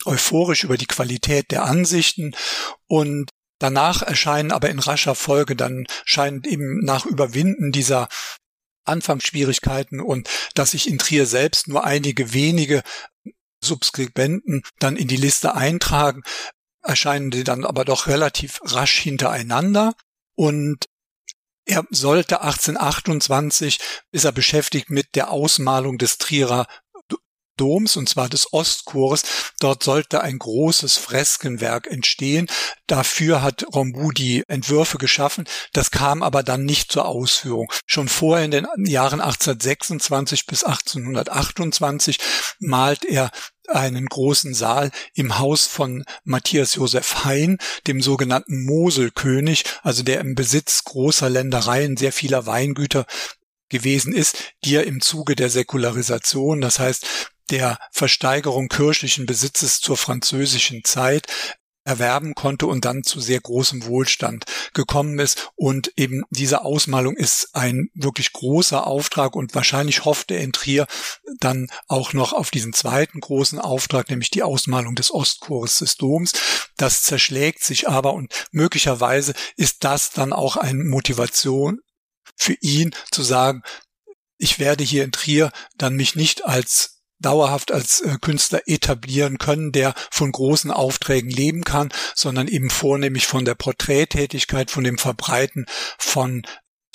[0.04, 2.34] euphorisch über die Qualität der Ansichten
[2.86, 8.08] und Danach erscheinen aber in rascher Folge, dann scheint eben nach Überwinden dieser
[8.84, 12.82] Anfangsschwierigkeiten und dass sich in Trier selbst nur einige wenige
[13.64, 16.22] Subskribenten dann in die Liste eintragen,
[16.82, 19.94] erscheinen die dann aber doch relativ rasch hintereinander.
[20.36, 20.86] Und
[21.66, 23.78] er sollte 1828
[24.12, 26.66] ist er beschäftigt mit der Ausmalung des Trierer
[27.56, 29.22] Doms, und zwar des Ostchores.
[29.60, 32.48] Dort sollte ein großes Freskenwerk entstehen.
[32.86, 35.44] Dafür hat Rombu die Entwürfe geschaffen.
[35.72, 37.70] Das kam aber dann nicht zur Ausführung.
[37.86, 42.18] Schon vorher in den Jahren 1826 bis 1828
[42.58, 43.30] malt er
[43.68, 50.34] einen großen Saal im Haus von Matthias Josef Hein, dem sogenannten Moselkönig, also der im
[50.34, 53.06] Besitz großer Ländereien sehr vieler Weingüter
[53.70, 59.96] gewesen ist, die er im Zuge der Säkularisation, das heißt der Versteigerung kirchlichen Besitzes zur
[59.96, 61.26] französischen Zeit
[61.84, 65.50] erwerben konnte und dann zu sehr großem Wohlstand gekommen ist.
[65.54, 70.86] Und eben diese Ausmalung ist ein wirklich großer Auftrag und wahrscheinlich hoffte er in Trier
[71.40, 76.32] dann auch noch auf diesen zweiten großen Auftrag, nämlich die Ausmalung des Ostchores des Doms.
[76.76, 81.80] Das zerschlägt sich aber und möglicherweise ist das dann auch eine Motivation
[82.36, 83.62] für ihn zu sagen,
[84.38, 86.93] ich werde hier in Trier dann mich nicht als
[87.24, 93.26] dauerhaft als äh, Künstler etablieren können, der von großen Aufträgen leben kann, sondern eben vornehmlich
[93.26, 95.66] von der Porträttätigkeit, von dem Verbreiten
[95.98, 96.42] von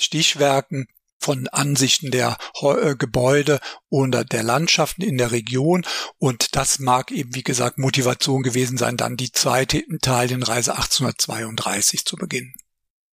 [0.00, 0.86] Stichwerken,
[1.20, 5.84] von Ansichten der äh, Gebäude oder der Landschaften in der Region.
[6.18, 12.16] Und das mag eben, wie gesagt, Motivation gewesen sein, dann die zweite Italienreise 1832 zu
[12.16, 12.54] beginnen.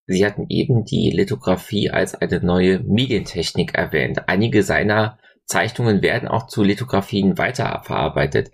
[0.10, 4.30] Sie hatten eben die Lithografie als eine neue Medientechnik erwähnt.
[4.30, 8.52] Einige seiner Zeichnungen werden auch zu Lithografien weiterverarbeitet.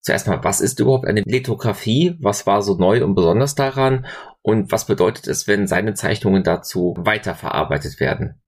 [0.00, 2.16] Zuerst mal, was ist überhaupt eine Lithografie?
[2.20, 4.06] Was war so neu und besonders daran?
[4.40, 8.40] Und was bedeutet es, wenn seine Zeichnungen dazu weiterverarbeitet werden?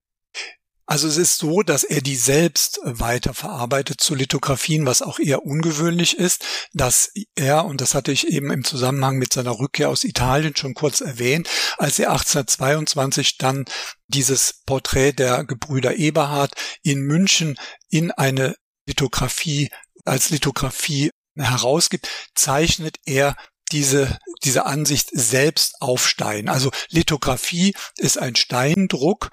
[0.90, 6.16] Also es ist so, dass er die selbst weiterverarbeitet zu Lithografien, was auch eher ungewöhnlich
[6.16, 10.56] ist, dass er, und das hatte ich eben im Zusammenhang mit seiner Rückkehr aus Italien
[10.56, 13.66] schon kurz erwähnt, als er 1822 dann
[14.06, 17.58] dieses Porträt der Gebrüder Eberhard in München
[17.90, 19.70] in eine Lithografie,
[20.05, 23.37] als Lithografie herausgibt, zeichnet er
[23.70, 26.48] diese, diese Ansicht selbst auf Stein.
[26.48, 29.31] Also Lithografie ist ein Steindruck,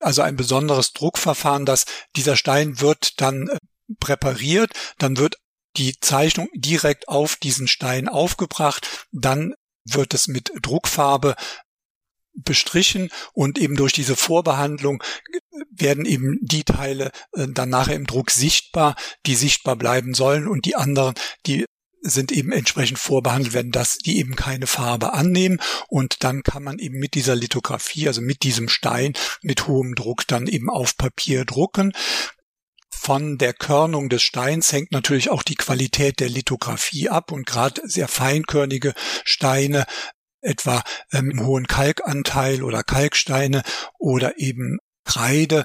[0.00, 1.84] also ein besonderes Druckverfahren, dass
[2.16, 3.58] dieser Stein wird dann äh,
[4.00, 5.36] präpariert, dann wird
[5.76, 11.36] die Zeichnung direkt auf diesen Stein aufgebracht, dann wird es mit Druckfarbe
[12.36, 15.02] bestrichen und eben durch diese Vorbehandlung
[15.70, 18.96] werden eben die Teile äh, dann nachher im Druck sichtbar,
[19.26, 21.14] die sichtbar bleiben sollen und die anderen,
[21.46, 21.64] die
[22.02, 26.78] sind eben entsprechend vorbehandelt werden, dass die eben keine Farbe annehmen und dann kann man
[26.78, 31.44] eben mit dieser Lithografie, also mit diesem Stein mit hohem Druck dann eben auf Papier
[31.44, 31.92] drucken.
[32.90, 37.82] Von der Körnung des Steins hängt natürlich auch die Qualität der Lithografie ab und gerade
[37.84, 38.94] sehr feinkörnige
[39.24, 39.84] Steine
[40.46, 40.82] etwa
[41.12, 43.62] ähm, hohen Kalkanteil oder Kalksteine
[43.98, 45.64] oder eben Kreide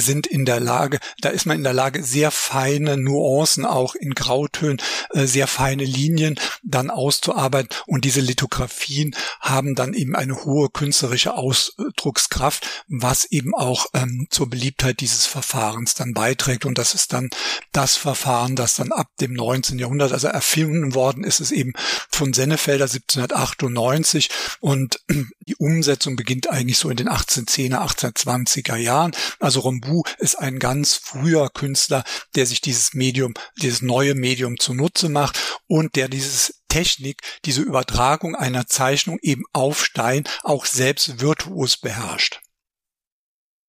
[0.00, 4.14] sind in der Lage, da ist man in der Lage, sehr feine Nuancen auch in
[4.14, 4.80] Grautönen,
[5.10, 7.70] äh, sehr feine Linien dann auszuarbeiten.
[7.86, 14.48] Und diese Lithografien haben dann eben eine hohe künstlerische Ausdruckskraft, was eben auch ähm, zur
[14.48, 16.64] Beliebtheit dieses Verfahrens dann beiträgt.
[16.64, 17.30] Und das ist dann
[17.72, 19.78] das Verfahren, das dann ab dem 19.
[19.78, 21.72] Jahrhundert, also erfunden worden ist, es eben
[22.10, 24.30] von Sennefelder 1798
[24.60, 25.00] und
[25.40, 29.12] die Umsetzung beginnt eigentlich so in den 1810er, 1820er Jahren.
[29.40, 35.08] Also Rambu ist ein ganz früher Künstler, der sich dieses Medium, dieses neue Medium zunutze
[35.08, 41.76] macht und der dieses Technik, diese Übertragung einer Zeichnung eben auf Stein auch selbst virtuos
[41.78, 42.40] beherrscht.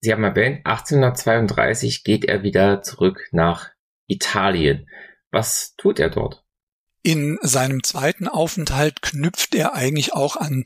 [0.01, 3.69] Sie haben erwähnt, 1832 geht er wieder zurück nach
[4.07, 4.87] Italien.
[5.31, 6.43] Was tut er dort?
[7.01, 10.63] In seinem zweiten Aufenthalt knüpft er eigentlich auch an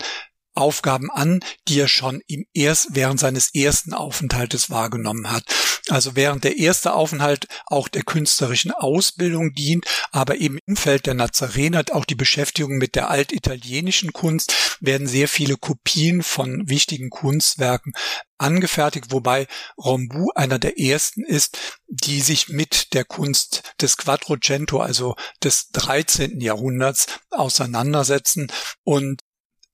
[0.53, 5.43] Aufgaben an, die er schon im erst, während seines ersten Aufenthaltes wahrgenommen hat.
[5.89, 11.13] Also während der erste Aufenthalt auch der künstlerischen Ausbildung dient, aber eben im Feld der
[11.13, 17.93] Nazarener auch die Beschäftigung mit der altitalienischen Kunst werden sehr viele Kopien von wichtigen Kunstwerken
[18.37, 25.15] angefertigt, wobei Rombu einer der ersten ist, die sich mit der Kunst des Quattrocento, also
[25.43, 26.39] des 13.
[26.39, 28.51] Jahrhunderts, auseinandersetzen
[28.83, 29.21] und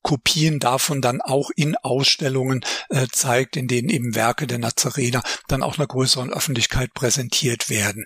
[0.02, 5.64] Kopien davon dann auch in Ausstellungen äh, zeigt, in denen eben Werke der Nazarener dann
[5.64, 8.06] auch einer größeren Öffentlichkeit präsentiert werden.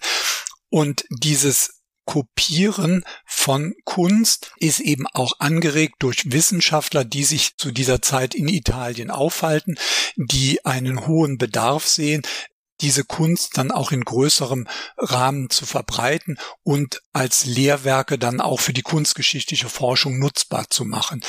[0.69, 8.01] Und dieses Kopieren von Kunst ist eben auch angeregt durch Wissenschaftler, die sich zu dieser
[8.01, 9.77] Zeit in Italien aufhalten,
[10.17, 12.23] die einen hohen Bedarf sehen,
[12.81, 18.73] diese Kunst dann auch in größerem Rahmen zu verbreiten und als Lehrwerke dann auch für
[18.73, 21.23] die kunstgeschichtliche Forschung nutzbar zu machen.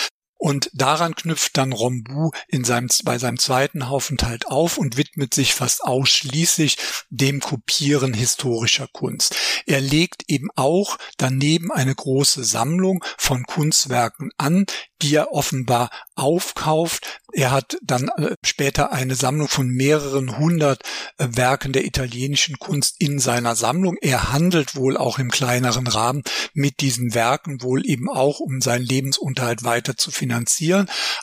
[0.44, 5.54] Und daran knüpft dann Rombu in seinem, bei seinem zweiten Aufenthalt auf und widmet sich
[5.54, 6.76] fast ausschließlich
[7.08, 9.36] dem Kopieren historischer Kunst.
[9.64, 14.66] Er legt eben auch daneben eine große Sammlung von Kunstwerken an,
[15.00, 17.20] die er offenbar aufkauft.
[17.32, 20.82] Er hat dann äh, später eine Sammlung von mehreren hundert
[21.18, 23.96] äh, Werken der italienischen Kunst in seiner Sammlung.
[24.00, 28.84] Er handelt wohl auch im kleineren Rahmen mit diesen Werken, wohl eben auch, um seinen
[28.84, 30.33] Lebensunterhalt weiter zu finanzieren,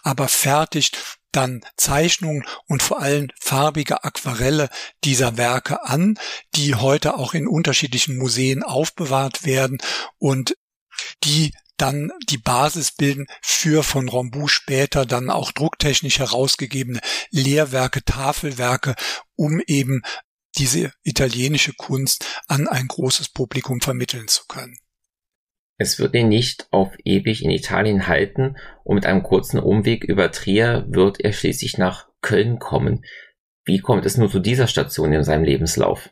[0.04, 4.70] aber fertigt dann Zeichnungen und vor allem farbige Aquarelle
[5.04, 6.18] dieser Werke an,
[6.56, 9.78] die heute auch in unterschiedlichen Museen aufbewahrt werden
[10.18, 10.56] und
[11.24, 17.00] die dann die Basis bilden für von Rambu später dann auch drucktechnisch herausgegebene
[17.32, 18.96] Lehrwerke, Tafelwerke,
[19.36, 20.04] um eben
[20.58, 24.78] diese italienische Kunst an ein großes Publikum vermitteln zu können.
[25.82, 30.32] Es wird ihn nicht auf ewig in Italien halten und mit einem kurzen Umweg über
[30.32, 33.04] Trier wird er schließlich nach Köln kommen.
[33.66, 36.12] Wie kommt es nur zu dieser Station in seinem Lebenslauf?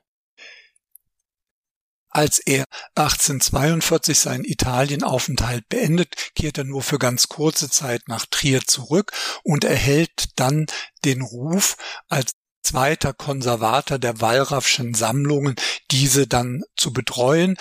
[2.09, 8.61] Als er 1842 seinen Italienaufenthalt beendet, kehrt er nur für ganz kurze Zeit nach Trier
[8.61, 9.11] zurück
[9.43, 10.65] und erhält dann
[11.05, 11.77] den Ruf
[12.07, 12.31] als
[12.63, 15.55] zweiter Konservator der Wallraffschen Sammlungen,
[15.91, 17.55] diese dann zu betreuen.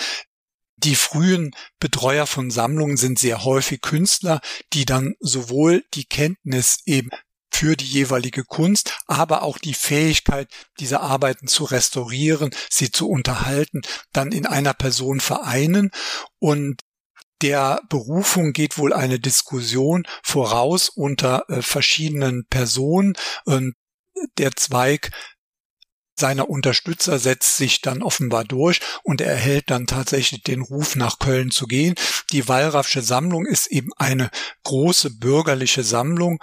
[0.78, 4.40] Die frühen Betreuer von Sammlungen sind sehr häufig Künstler,
[4.72, 7.10] die dann sowohl die Kenntnis eben
[7.50, 13.82] für die jeweilige Kunst, aber auch die Fähigkeit, diese Arbeiten zu restaurieren, sie zu unterhalten,
[14.12, 15.90] dann in einer Person vereinen.
[16.38, 16.82] Und
[17.42, 23.14] der Berufung geht wohl eine Diskussion voraus unter äh, verschiedenen Personen.
[23.44, 23.74] Und
[24.38, 25.10] der Zweig
[26.18, 31.18] seiner Unterstützer setzt sich dann offenbar durch und er erhält dann tatsächlich den Ruf, nach
[31.18, 31.94] Köln zu gehen.
[32.32, 34.30] Die Wallraffsche Sammlung ist eben eine
[34.64, 36.40] große bürgerliche Sammlung,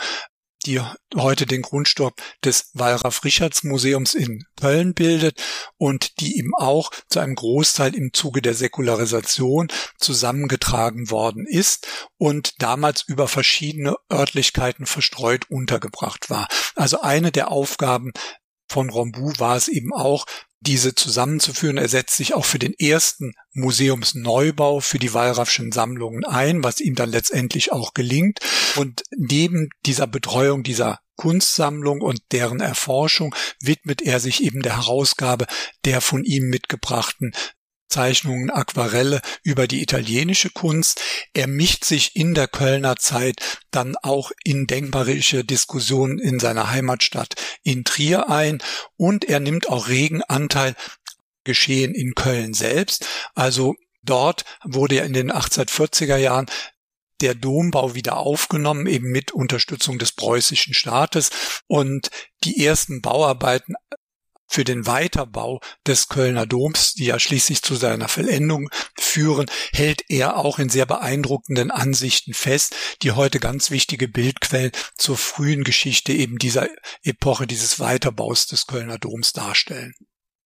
[0.65, 0.81] die
[1.15, 5.41] heute den Grundstock des Wallraf-Richards-Museums in Köln bildet
[5.77, 9.67] und die eben auch zu einem Großteil im Zuge der Säkularisation
[9.99, 16.47] zusammengetragen worden ist und damals über verschiedene Örtlichkeiten verstreut untergebracht war.
[16.75, 18.11] Also eine der Aufgaben
[18.67, 20.25] von Rombu war es eben auch,
[20.65, 21.77] diese zusammenzuführen.
[21.77, 26.95] Er setzt sich auch für den ersten Museumsneubau für die Wallraffschen Sammlungen ein, was ihm
[26.95, 28.39] dann letztendlich auch gelingt.
[28.75, 35.45] Und neben dieser Betreuung dieser Kunstsammlung und deren Erforschung widmet er sich eben der Herausgabe
[35.85, 37.31] der von ihm mitgebrachten
[37.89, 41.01] Zeichnungen, Aquarelle über die italienische Kunst.
[41.33, 47.35] Er mischt sich in der Kölner Zeit dann auch in denkmarische Diskussionen in seiner Heimatstadt
[47.63, 48.61] in Trier ein
[48.97, 50.75] und er nimmt auch regen Anteil
[51.43, 53.05] geschehen in Köln selbst.
[53.35, 56.47] Also dort wurde er in den 1840er Jahren
[57.21, 61.29] der Dombau wieder aufgenommen, eben mit Unterstützung des preußischen Staates.
[61.67, 62.09] Und
[62.43, 63.75] die ersten Bauarbeiten
[64.47, 70.37] für den Weiterbau des Kölner Doms, die ja schließlich zu seiner Vollendung führen, hält er
[70.37, 76.37] auch in sehr beeindruckenden Ansichten fest, die heute ganz wichtige Bildquellen zur frühen Geschichte eben
[76.37, 76.67] dieser
[77.03, 79.93] Epoche dieses Weiterbaus des Kölner Doms darstellen.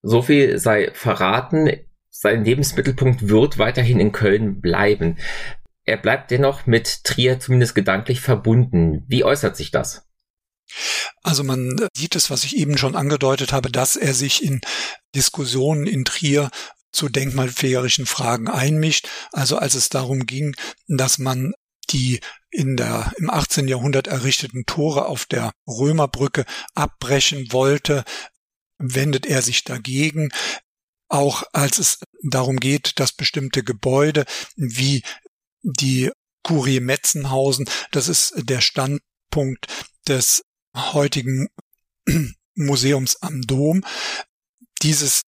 [0.02, 1.70] So viel sei verraten.
[2.10, 5.18] Sein Lebensmittelpunkt wird weiterhin in Köln bleiben.
[5.84, 9.04] Er bleibt dennoch mit Trier zumindest gedanklich verbunden.
[9.08, 10.09] Wie äußert sich das?
[11.24, 14.62] Also man sieht es, was ich eben schon angedeutet habe, dass er sich in
[15.16, 16.50] Diskussionen in Trier
[16.92, 19.08] zu denkmalpflegerischen Fragen einmischt.
[19.32, 20.56] Also als es darum ging,
[20.88, 21.54] dass man
[21.92, 22.20] die
[22.52, 23.68] in der, im 18.
[23.68, 28.04] Jahrhundert errichteten Tore auf der Römerbrücke abbrechen wollte,
[28.78, 30.30] wendet er sich dagegen.
[31.08, 35.04] Auch als es darum geht, dass bestimmte Gebäude wie
[35.62, 36.12] die
[36.44, 39.68] Kurie Metzenhausen, das ist der Standpunkt
[40.08, 40.44] des
[40.76, 41.50] heutigen
[42.56, 43.84] Museums am Dom.
[44.82, 45.24] Dieses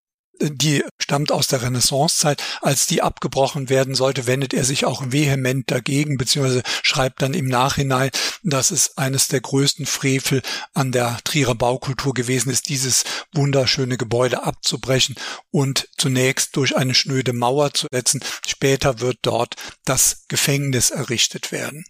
[0.50, 2.42] die stammt aus der Renaissancezeit.
[2.62, 7.48] Als die abgebrochen werden sollte, wendet er sich auch vehement dagegen, beziehungsweise schreibt dann im
[7.48, 8.10] Nachhinein,
[8.44, 10.42] dass es eines der größten Frevel
[10.74, 15.16] an der Trierer Baukultur gewesen ist, dieses wunderschöne Gebäude abzubrechen
[15.52, 18.24] und zunächst durch eine schnöde Mauer zu setzen.
[18.46, 21.84] Später wird dort das Gefängnis errichtet werden.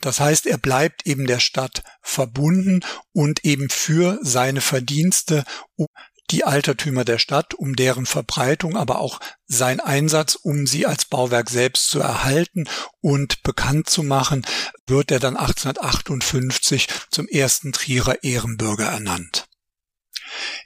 [0.00, 2.80] Das heißt, er bleibt eben der Stadt verbunden
[3.12, 5.44] und eben für seine Verdienste
[5.76, 5.86] um
[6.30, 11.50] die Altertümer der Stadt, um deren Verbreitung, aber auch sein Einsatz, um sie als Bauwerk
[11.50, 12.68] selbst zu erhalten
[13.00, 14.46] und bekannt zu machen,
[14.86, 19.48] wird er dann 1858 zum ersten Trierer Ehrenbürger ernannt.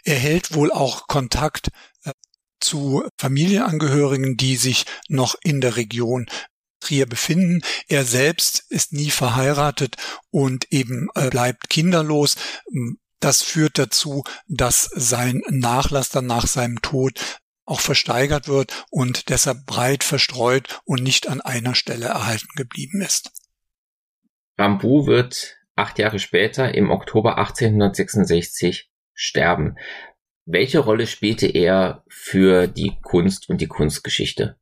[0.04, 1.68] Er hält wohl auch Kontakt
[2.04, 2.12] äh,
[2.60, 6.26] zu Familienangehörigen, die sich noch in der Region
[6.84, 7.62] Trier befinden.
[7.88, 9.96] Er selbst ist nie verheiratet
[10.30, 12.36] und eben äh, bleibt kinderlos.
[13.20, 19.64] Das führt dazu, dass sein Nachlass dann nach seinem Tod auch versteigert wird und deshalb
[19.64, 23.30] breit verstreut und nicht an einer Stelle erhalten geblieben ist.
[24.58, 29.76] Rambu wird acht Jahre später im Oktober 1866 sterben.
[30.44, 34.58] Welche Rolle spielte er für die Kunst und die Kunstgeschichte?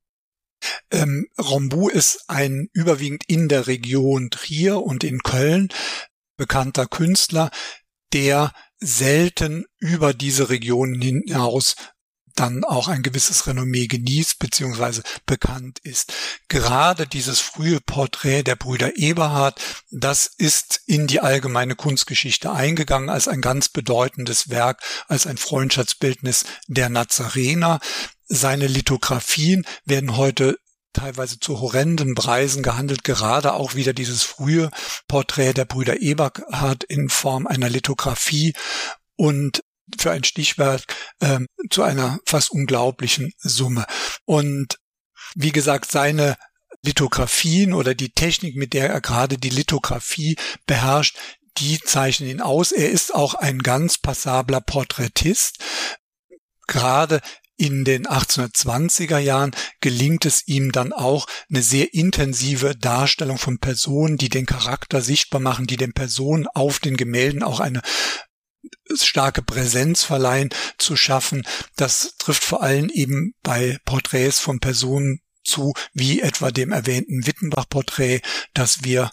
[0.91, 5.69] Ähm, Rombu ist ein überwiegend in der Region Trier und in Köln
[6.37, 7.51] bekannter Künstler,
[8.13, 11.77] der selten über diese Regionen hinaus
[12.35, 15.03] dann auch ein gewisses Renommee genießt bzw.
[15.27, 16.13] bekannt ist.
[16.49, 19.61] Gerade dieses frühe Porträt der Brüder Eberhard,
[19.91, 26.45] das ist in die allgemeine Kunstgeschichte eingegangen als ein ganz bedeutendes Werk, als ein Freundschaftsbildnis
[26.69, 27.81] der Nazarener.
[28.35, 30.57] Seine Lithografien werden heute
[30.95, 34.71] teilweise zu horrenden Preisen gehandelt, gerade auch wieder dieses frühe
[35.07, 38.55] Porträt der Brüder Eberhard in Form einer Lithografie
[39.17, 39.63] und
[39.99, 40.87] für ein Stichwort
[41.21, 43.85] äh, zu einer fast unglaublichen Summe.
[44.25, 44.79] Und
[45.35, 46.39] wie gesagt, seine
[46.83, 51.19] Lithografien oder die Technik, mit der er gerade die Lithografie beherrscht,
[51.59, 52.73] die zeichnen ihn aus.
[52.73, 55.59] Er ist auch ein ganz passabler Porträtist.
[56.67, 57.21] Gerade
[57.57, 64.17] in den 1820er Jahren gelingt es ihm dann auch eine sehr intensive Darstellung von Personen,
[64.17, 67.83] die den Charakter sichtbar machen, die den Personen auf den Gemälden auch eine
[68.95, 71.47] starke Präsenz verleihen zu schaffen.
[71.77, 78.21] Das trifft vor allem eben bei Porträts von Personen zu, wie etwa dem erwähnten Wittenbach-Porträt,
[78.55, 79.11] das wir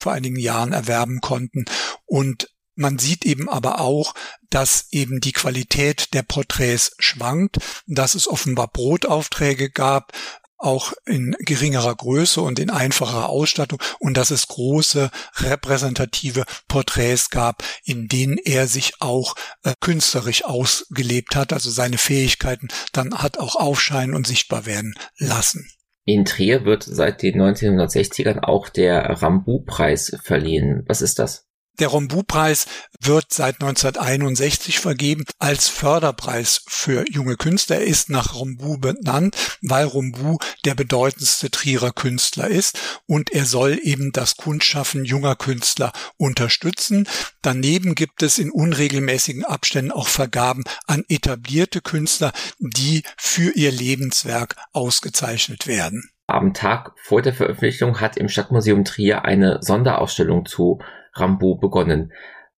[0.00, 1.64] vor einigen Jahren erwerben konnten.
[2.06, 2.48] Und
[2.78, 4.14] man sieht eben aber auch,
[4.50, 10.12] dass eben die Qualität der Porträts schwankt, dass es offenbar Brotaufträge gab,
[10.58, 17.62] auch in geringerer Größe und in einfacher Ausstattung und dass es große repräsentative Porträts gab,
[17.84, 23.54] in denen er sich auch äh, künstlerisch ausgelebt hat, also seine Fähigkeiten dann hat auch
[23.54, 25.70] aufscheinen und sichtbar werden lassen.
[26.04, 30.84] In Trier wird seit den 1960ern auch der Rambu-Preis verliehen.
[30.86, 31.47] Was ist das?
[31.78, 32.66] Der Rombu-Preis
[33.00, 37.76] wird seit 1961 vergeben als Förderpreis für junge Künstler.
[37.76, 43.78] Er ist nach Rombu benannt, weil Rombu der bedeutendste Trierer Künstler ist und er soll
[43.82, 47.08] eben das Kunstschaffen junger Künstler unterstützen.
[47.42, 54.56] Daneben gibt es in unregelmäßigen Abständen auch Vergaben an etablierte Künstler, die für ihr Lebenswerk
[54.72, 56.10] ausgezeichnet werden.
[56.26, 60.80] Am Tag vor der Veröffentlichung hat im Stadtmuseum Trier eine Sonderausstellung zu
[61.20, 62.12] Rambo begonnen.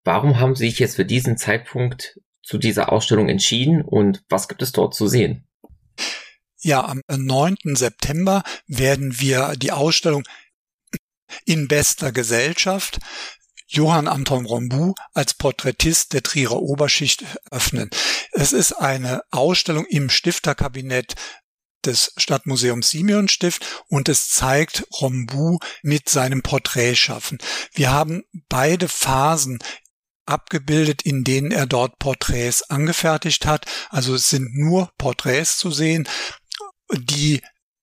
[0.04, 4.62] Warum haben Sie sich jetzt für diesen Zeitpunkt zu dieser Ausstellung entschieden und was gibt
[4.62, 5.46] es dort zu sehen?
[6.62, 7.56] Ja, am 9.
[7.74, 10.24] September werden wir die Ausstellung
[11.44, 12.98] in bester Gesellschaft
[13.66, 17.88] Johann Anton Rombu als Porträtist der Trierer Oberschicht öffnen.
[18.32, 21.14] Es ist eine Ausstellung im Stifterkabinett
[21.86, 27.38] des Stadtmuseums Simeon Stift und es zeigt Rombu mit seinem Porträtschaffen.
[27.72, 29.58] Wir haben beide Phasen
[30.26, 33.66] abgebildet, in denen er dort Porträts angefertigt hat.
[33.88, 36.08] Also es sind nur Porträts zu sehen,
[36.92, 37.40] die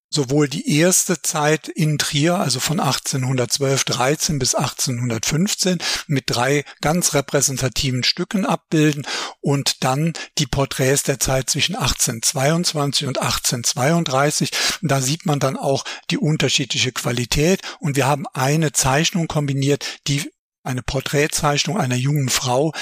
[0.09, 7.13] sowohl die erste Zeit in Trier, also von 1812, 13 bis 1815, mit drei ganz
[7.13, 9.05] repräsentativen Stücken abbilden
[9.41, 14.51] und dann die Porträts der Zeit zwischen 1822 und 1832.
[14.81, 20.31] Da sieht man dann auch die unterschiedliche Qualität und wir haben eine Zeichnung kombiniert, die
[20.63, 22.73] eine Porträtzeichnung einer jungen Frau,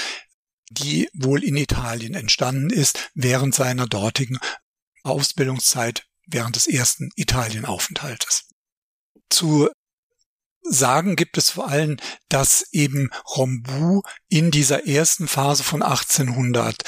[0.70, 4.38] die wohl in Italien entstanden ist, während seiner dortigen
[5.04, 8.48] Ausbildungszeit während des ersten Italienaufenthaltes.
[9.30, 9.68] Zu
[10.62, 11.96] sagen gibt es vor allem,
[12.28, 16.82] dass eben Rombu in dieser ersten Phase von 1800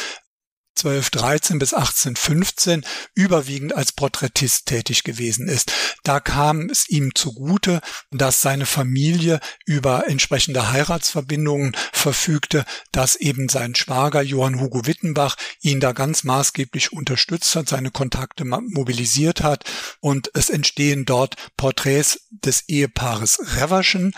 [0.85, 5.73] 1213 bis 1815 überwiegend als Porträtist tätig gewesen ist.
[6.05, 13.75] Da kam es ihm zugute, dass seine Familie über entsprechende Heiratsverbindungen verfügte, dass eben sein
[13.75, 19.65] Schwager Johann Hugo Wittenbach ihn da ganz maßgeblich unterstützt hat, seine Kontakte mobilisiert hat
[20.01, 24.15] und es entstehen dort Porträts des Ehepaares Reverschen,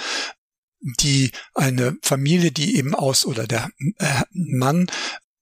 [0.81, 4.87] die eine Familie, die eben aus oder der äh, Mann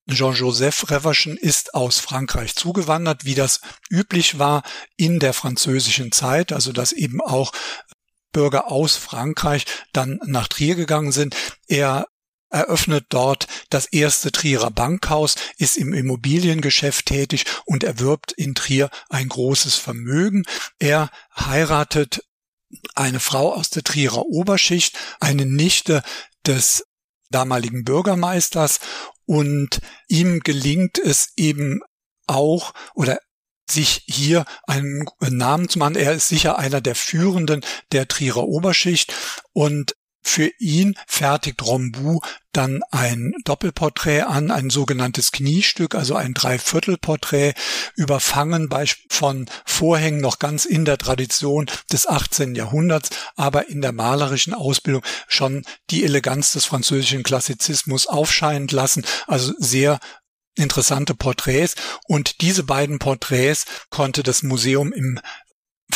[0.08, 4.62] Jean-Joseph Reverschen ist aus Frankreich zugewandert, wie das üblich war
[4.96, 7.52] in der französischen Zeit, also dass eben auch
[8.32, 11.36] Bürger aus Frankreich dann nach Trier gegangen sind.
[11.66, 12.06] Er
[12.50, 19.28] eröffnet dort das erste Trierer Bankhaus, ist im Immobiliengeschäft tätig und erwirbt in Trier ein
[19.28, 20.44] großes Vermögen.
[20.78, 22.24] Er heiratet
[22.94, 26.02] eine Frau aus der Trierer Oberschicht, eine Nichte
[26.46, 26.86] des
[27.30, 28.80] damaligen Bürgermeisters
[29.28, 31.82] und ihm gelingt es eben
[32.26, 33.18] auch oder
[33.70, 35.96] sich hier einen Namen zu machen.
[35.96, 37.60] Er ist sicher einer der führenden
[37.92, 39.14] der Trierer Oberschicht
[39.52, 42.20] und für ihn fertigt Rombu
[42.52, 47.54] dann ein Doppelporträt an, ein sogenanntes Kniestück, also ein Dreiviertelporträt,
[47.94, 48.68] überfangen
[49.08, 52.54] von Vorhängen noch ganz in der Tradition des 18.
[52.54, 59.52] Jahrhunderts, aber in der malerischen Ausbildung schon die Eleganz des französischen Klassizismus aufscheinend lassen, also
[59.58, 60.00] sehr
[60.56, 65.20] interessante Porträts und diese beiden Porträts konnte das Museum im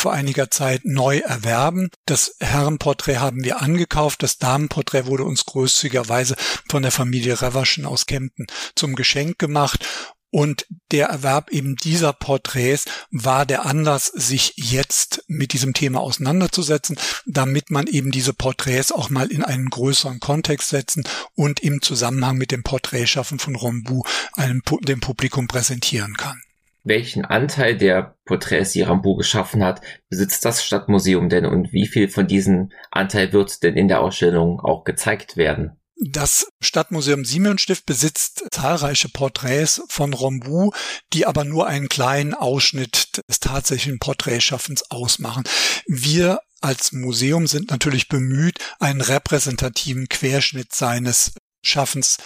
[0.03, 1.89] vor einiger Zeit neu erwerben.
[2.05, 4.21] Das Herrenporträt haben wir angekauft.
[4.21, 6.35] Das Damenporträt wurde uns großzügigerweise
[6.67, 9.87] von der Familie Reverschen aus Kempten zum Geschenk gemacht.
[10.29, 16.97] Und der Erwerb eben dieser Porträts war der Anlass, sich jetzt mit diesem Thema auseinanderzusetzen,
[17.25, 22.35] damit man eben diese Porträts auch mal in einen größeren Kontext setzen und im Zusammenhang
[22.35, 26.41] mit dem Porträtschaffen von Rombu einem, dem Publikum präsentieren kann.
[26.83, 32.09] Welchen Anteil der Porträts, die Rambo geschaffen hat, besitzt das Stadtmuseum denn und wie viel
[32.09, 35.79] von diesem Anteil wird denn in der Ausstellung auch gezeigt werden?
[36.05, 40.71] Das Stadtmuseum Simeonstift besitzt zahlreiche Porträts von Rombu,
[41.13, 45.43] die aber nur einen kleinen Ausschnitt des tatsächlichen Porträtschaffens ausmachen.
[45.87, 52.17] Wir als Museum sind natürlich bemüht, einen repräsentativen Querschnitt seines Schaffens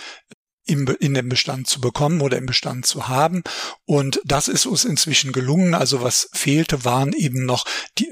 [0.68, 3.44] im, in dem Bestand zu bekommen oder im Bestand zu haben.
[3.86, 5.74] Und das ist uns inzwischen gelungen.
[5.74, 7.66] Also was fehlte, waren eben noch
[7.98, 8.12] die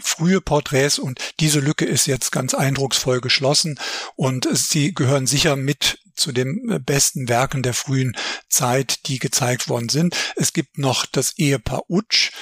[0.00, 3.78] frühe Porträts und diese Lücke ist jetzt ganz eindrucksvoll geschlossen
[4.16, 8.16] und sie gehören sicher mit zu den besten Werken der frühen
[8.48, 10.16] Zeit, die gezeigt worden sind.
[10.36, 12.32] Es gibt noch das Ehepaar Utsch.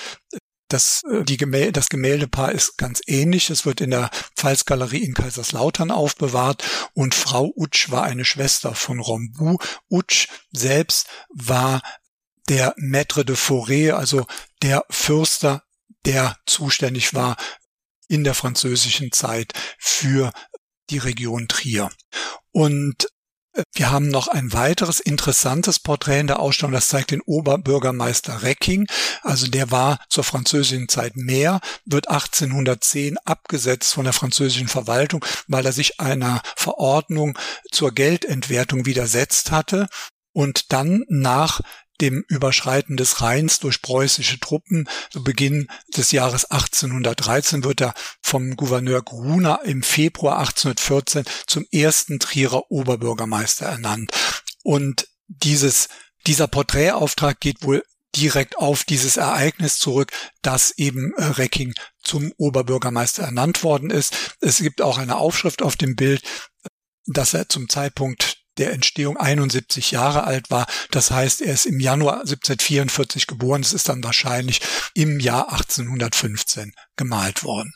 [0.68, 3.50] Das, die Gemälde, das Gemäldepaar ist ganz ähnlich.
[3.50, 8.98] Es wird in der Pfalzgalerie in Kaiserslautern aufbewahrt und Frau Utsch war eine Schwester von
[8.98, 9.58] Rombu.
[9.88, 11.82] Utsch selbst war
[12.48, 14.26] der Maître de Forêt, also
[14.62, 15.62] der Fürster
[16.04, 17.36] der zuständig war
[18.08, 20.32] in der französischen Zeit für
[20.90, 21.90] die Region Trier.
[22.52, 23.08] Und äh,
[23.74, 28.86] wir haben noch ein weiteres interessantes Porträt in der Ausstellung, das zeigt den Oberbürgermeister Recking.
[29.22, 35.66] Also der war zur französischen Zeit mehr, wird 1810 abgesetzt von der französischen Verwaltung, weil
[35.66, 37.38] er sich einer Verordnung
[37.70, 39.88] zur Geldentwertung widersetzt hatte
[40.32, 41.60] und dann nach
[42.00, 48.56] dem Überschreiten des Rheins durch preußische Truppen zu Beginn des Jahres 1813 wird er vom
[48.56, 54.10] Gouverneur Gruner im Februar 1814 zum ersten Trierer Oberbürgermeister ernannt.
[54.62, 55.88] Und dieses,
[56.26, 57.82] dieser Porträtauftrag geht wohl
[58.16, 60.10] direkt auf dieses Ereignis zurück,
[60.42, 64.36] dass eben äh, Recking zum Oberbürgermeister ernannt worden ist.
[64.40, 66.22] Es gibt auch eine Aufschrift auf dem Bild,
[67.06, 70.66] dass er zum Zeitpunkt der Entstehung 71 Jahre alt war.
[70.90, 73.62] Das heißt, er ist im Januar 1744 geboren.
[73.62, 74.60] Es ist dann wahrscheinlich
[74.94, 77.72] im Jahr 1815 gemalt worden.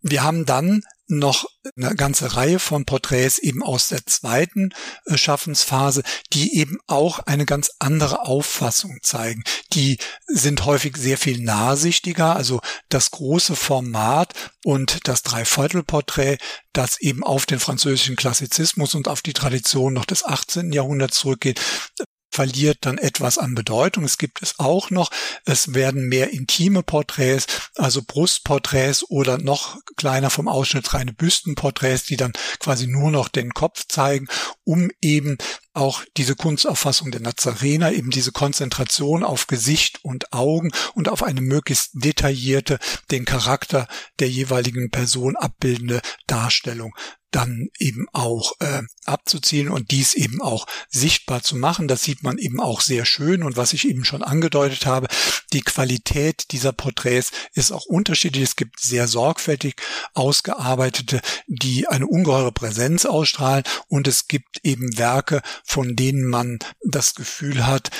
[0.00, 1.46] Wir haben dann noch
[1.76, 4.70] eine ganze Reihe von Porträts eben aus der zweiten
[5.06, 6.02] äh, Schaffensphase,
[6.32, 9.42] die eben auch eine ganz andere Auffassung zeigen.
[9.72, 14.34] Die sind häufig sehr viel nahsichtiger, also das große Format
[14.64, 16.38] und das Dreiviertelporträt,
[16.72, 20.72] das eben auf den französischen Klassizismus und auf die Tradition noch des 18.
[20.72, 21.60] Jahrhunderts zurückgeht,
[22.30, 24.04] verliert dann etwas an Bedeutung.
[24.04, 25.10] Es gibt es auch noch.
[25.44, 32.16] Es werden mehr intime Porträts, also Brustporträts oder noch kleiner vom Ausschnitt reine Büstenporträts, die
[32.16, 34.28] dann quasi nur noch den Kopf zeigen,
[34.64, 35.38] um eben
[35.74, 41.40] auch diese Kunstauffassung der Nazarener, eben diese Konzentration auf Gesicht und Augen und auf eine
[41.40, 42.78] möglichst detaillierte,
[43.10, 43.86] den Charakter
[44.18, 46.94] der jeweiligen Person abbildende Darstellung
[47.30, 51.88] dann eben auch äh, abzuzielen und dies eben auch sichtbar zu machen.
[51.88, 55.08] Das sieht man eben auch sehr schön und was ich eben schon angedeutet habe,
[55.52, 58.44] die Qualität dieser Porträts ist auch unterschiedlich.
[58.44, 59.76] Es gibt sehr sorgfältig
[60.14, 67.14] ausgearbeitete, die eine ungeheure Präsenz ausstrahlen und es gibt eben Werke, von denen man das
[67.14, 67.90] Gefühl hat,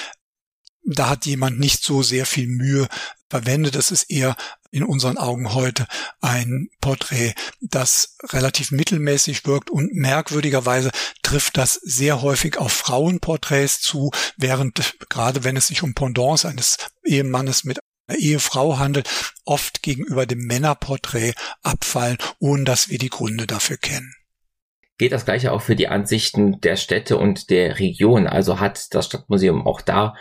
[0.91, 2.89] da hat jemand nicht so sehr viel Mühe
[3.29, 3.75] verwendet.
[3.75, 4.37] Das ist eher
[4.71, 5.87] in unseren Augen heute
[6.21, 10.91] ein Porträt, das relativ mittelmäßig wirkt und merkwürdigerweise
[11.23, 16.77] trifft das sehr häufig auf Frauenporträts zu, während gerade wenn es sich um Pendants eines
[17.05, 19.09] Ehemannes mit einer Ehefrau handelt,
[19.45, 24.15] oft gegenüber dem Männerporträt abfallen, ohne dass wir die Gründe dafür kennen.
[24.99, 28.27] Geht das gleiche auch für die Ansichten der Städte und der Region?
[28.27, 30.15] Also hat das Stadtmuseum auch da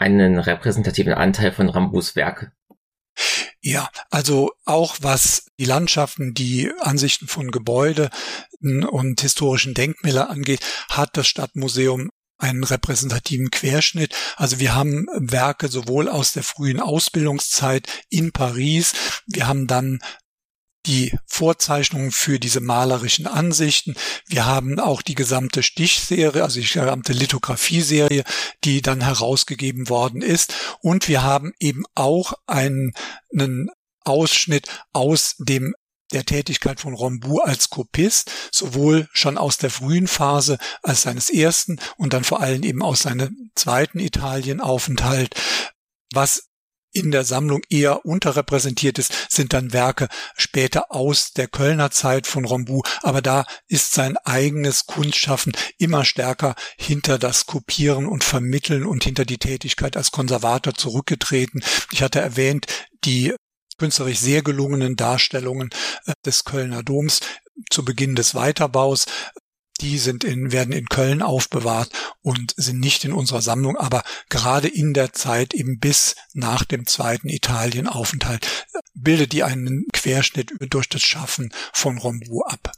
[0.00, 2.52] einen repräsentativen Anteil von Rambus Werk
[3.62, 8.08] ja, also auch was die Landschaften, die Ansichten von Gebäude
[8.60, 14.14] und historischen Denkmäler angeht, hat das Stadtmuseum einen repräsentativen Querschnitt.
[14.36, 18.94] Also wir haben Werke sowohl aus der frühen Ausbildungszeit in Paris,
[19.26, 19.98] wir haben dann
[20.86, 23.94] die Vorzeichnungen für diese malerischen Ansichten.
[24.26, 28.24] Wir haben auch die gesamte Stichserie, also die gesamte Lithografie-Serie,
[28.64, 30.54] die dann herausgegeben worden ist.
[30.80, 32.92] Und wir haben eben auch einen,
[33.32, 33.70] einen
[34.04, 35.74] Ausschnitt aus dem
[36.12, 41.78] der Tätigkeit von Rombu als Kopist, sowohl schon aus der frühen Phase als seines ersten
[41.96, 45.34] und dann vor allem eben aus seinem zweiten Italienaufenthalt.
[46.12, 46.49] Was
[46.92, 52.44] in der Sammlung eher unterrepräsentiert ist, sind dann Werke später aus der Kölner Zeit von
[52.44, 52.82] Rombu.
[53.02, 59.24] Aber da ist sein eigenes Kunstschaffen immer stärker hinter das Kopieren und Vermitteln und hinter
[59.24, 61.62] die Tätigkeit als Konservator zurückgetreten.
[61.92, 62.66] Ich hatte erwähnt,
[63.04, 63.34] die
[63.78, 65.70] künstlerisch sehr gelungenen Darstellungen
[66.04, 67.20] äh, des Kölner Doms
[67.70, 69.06] zu Beginn des Weiterbaus
[69.80, 71.90] die sind in, werden in Köln aufbewahrt
[72.22, 76.86] und sind nicht in unserer Sammlung, aber gerade in der Zeit eben bis nach dem
[76.86, 82.72] zweiten Italienaufenthalt bildet die einen Querschnitt durch das Schaffen von Rombu ab.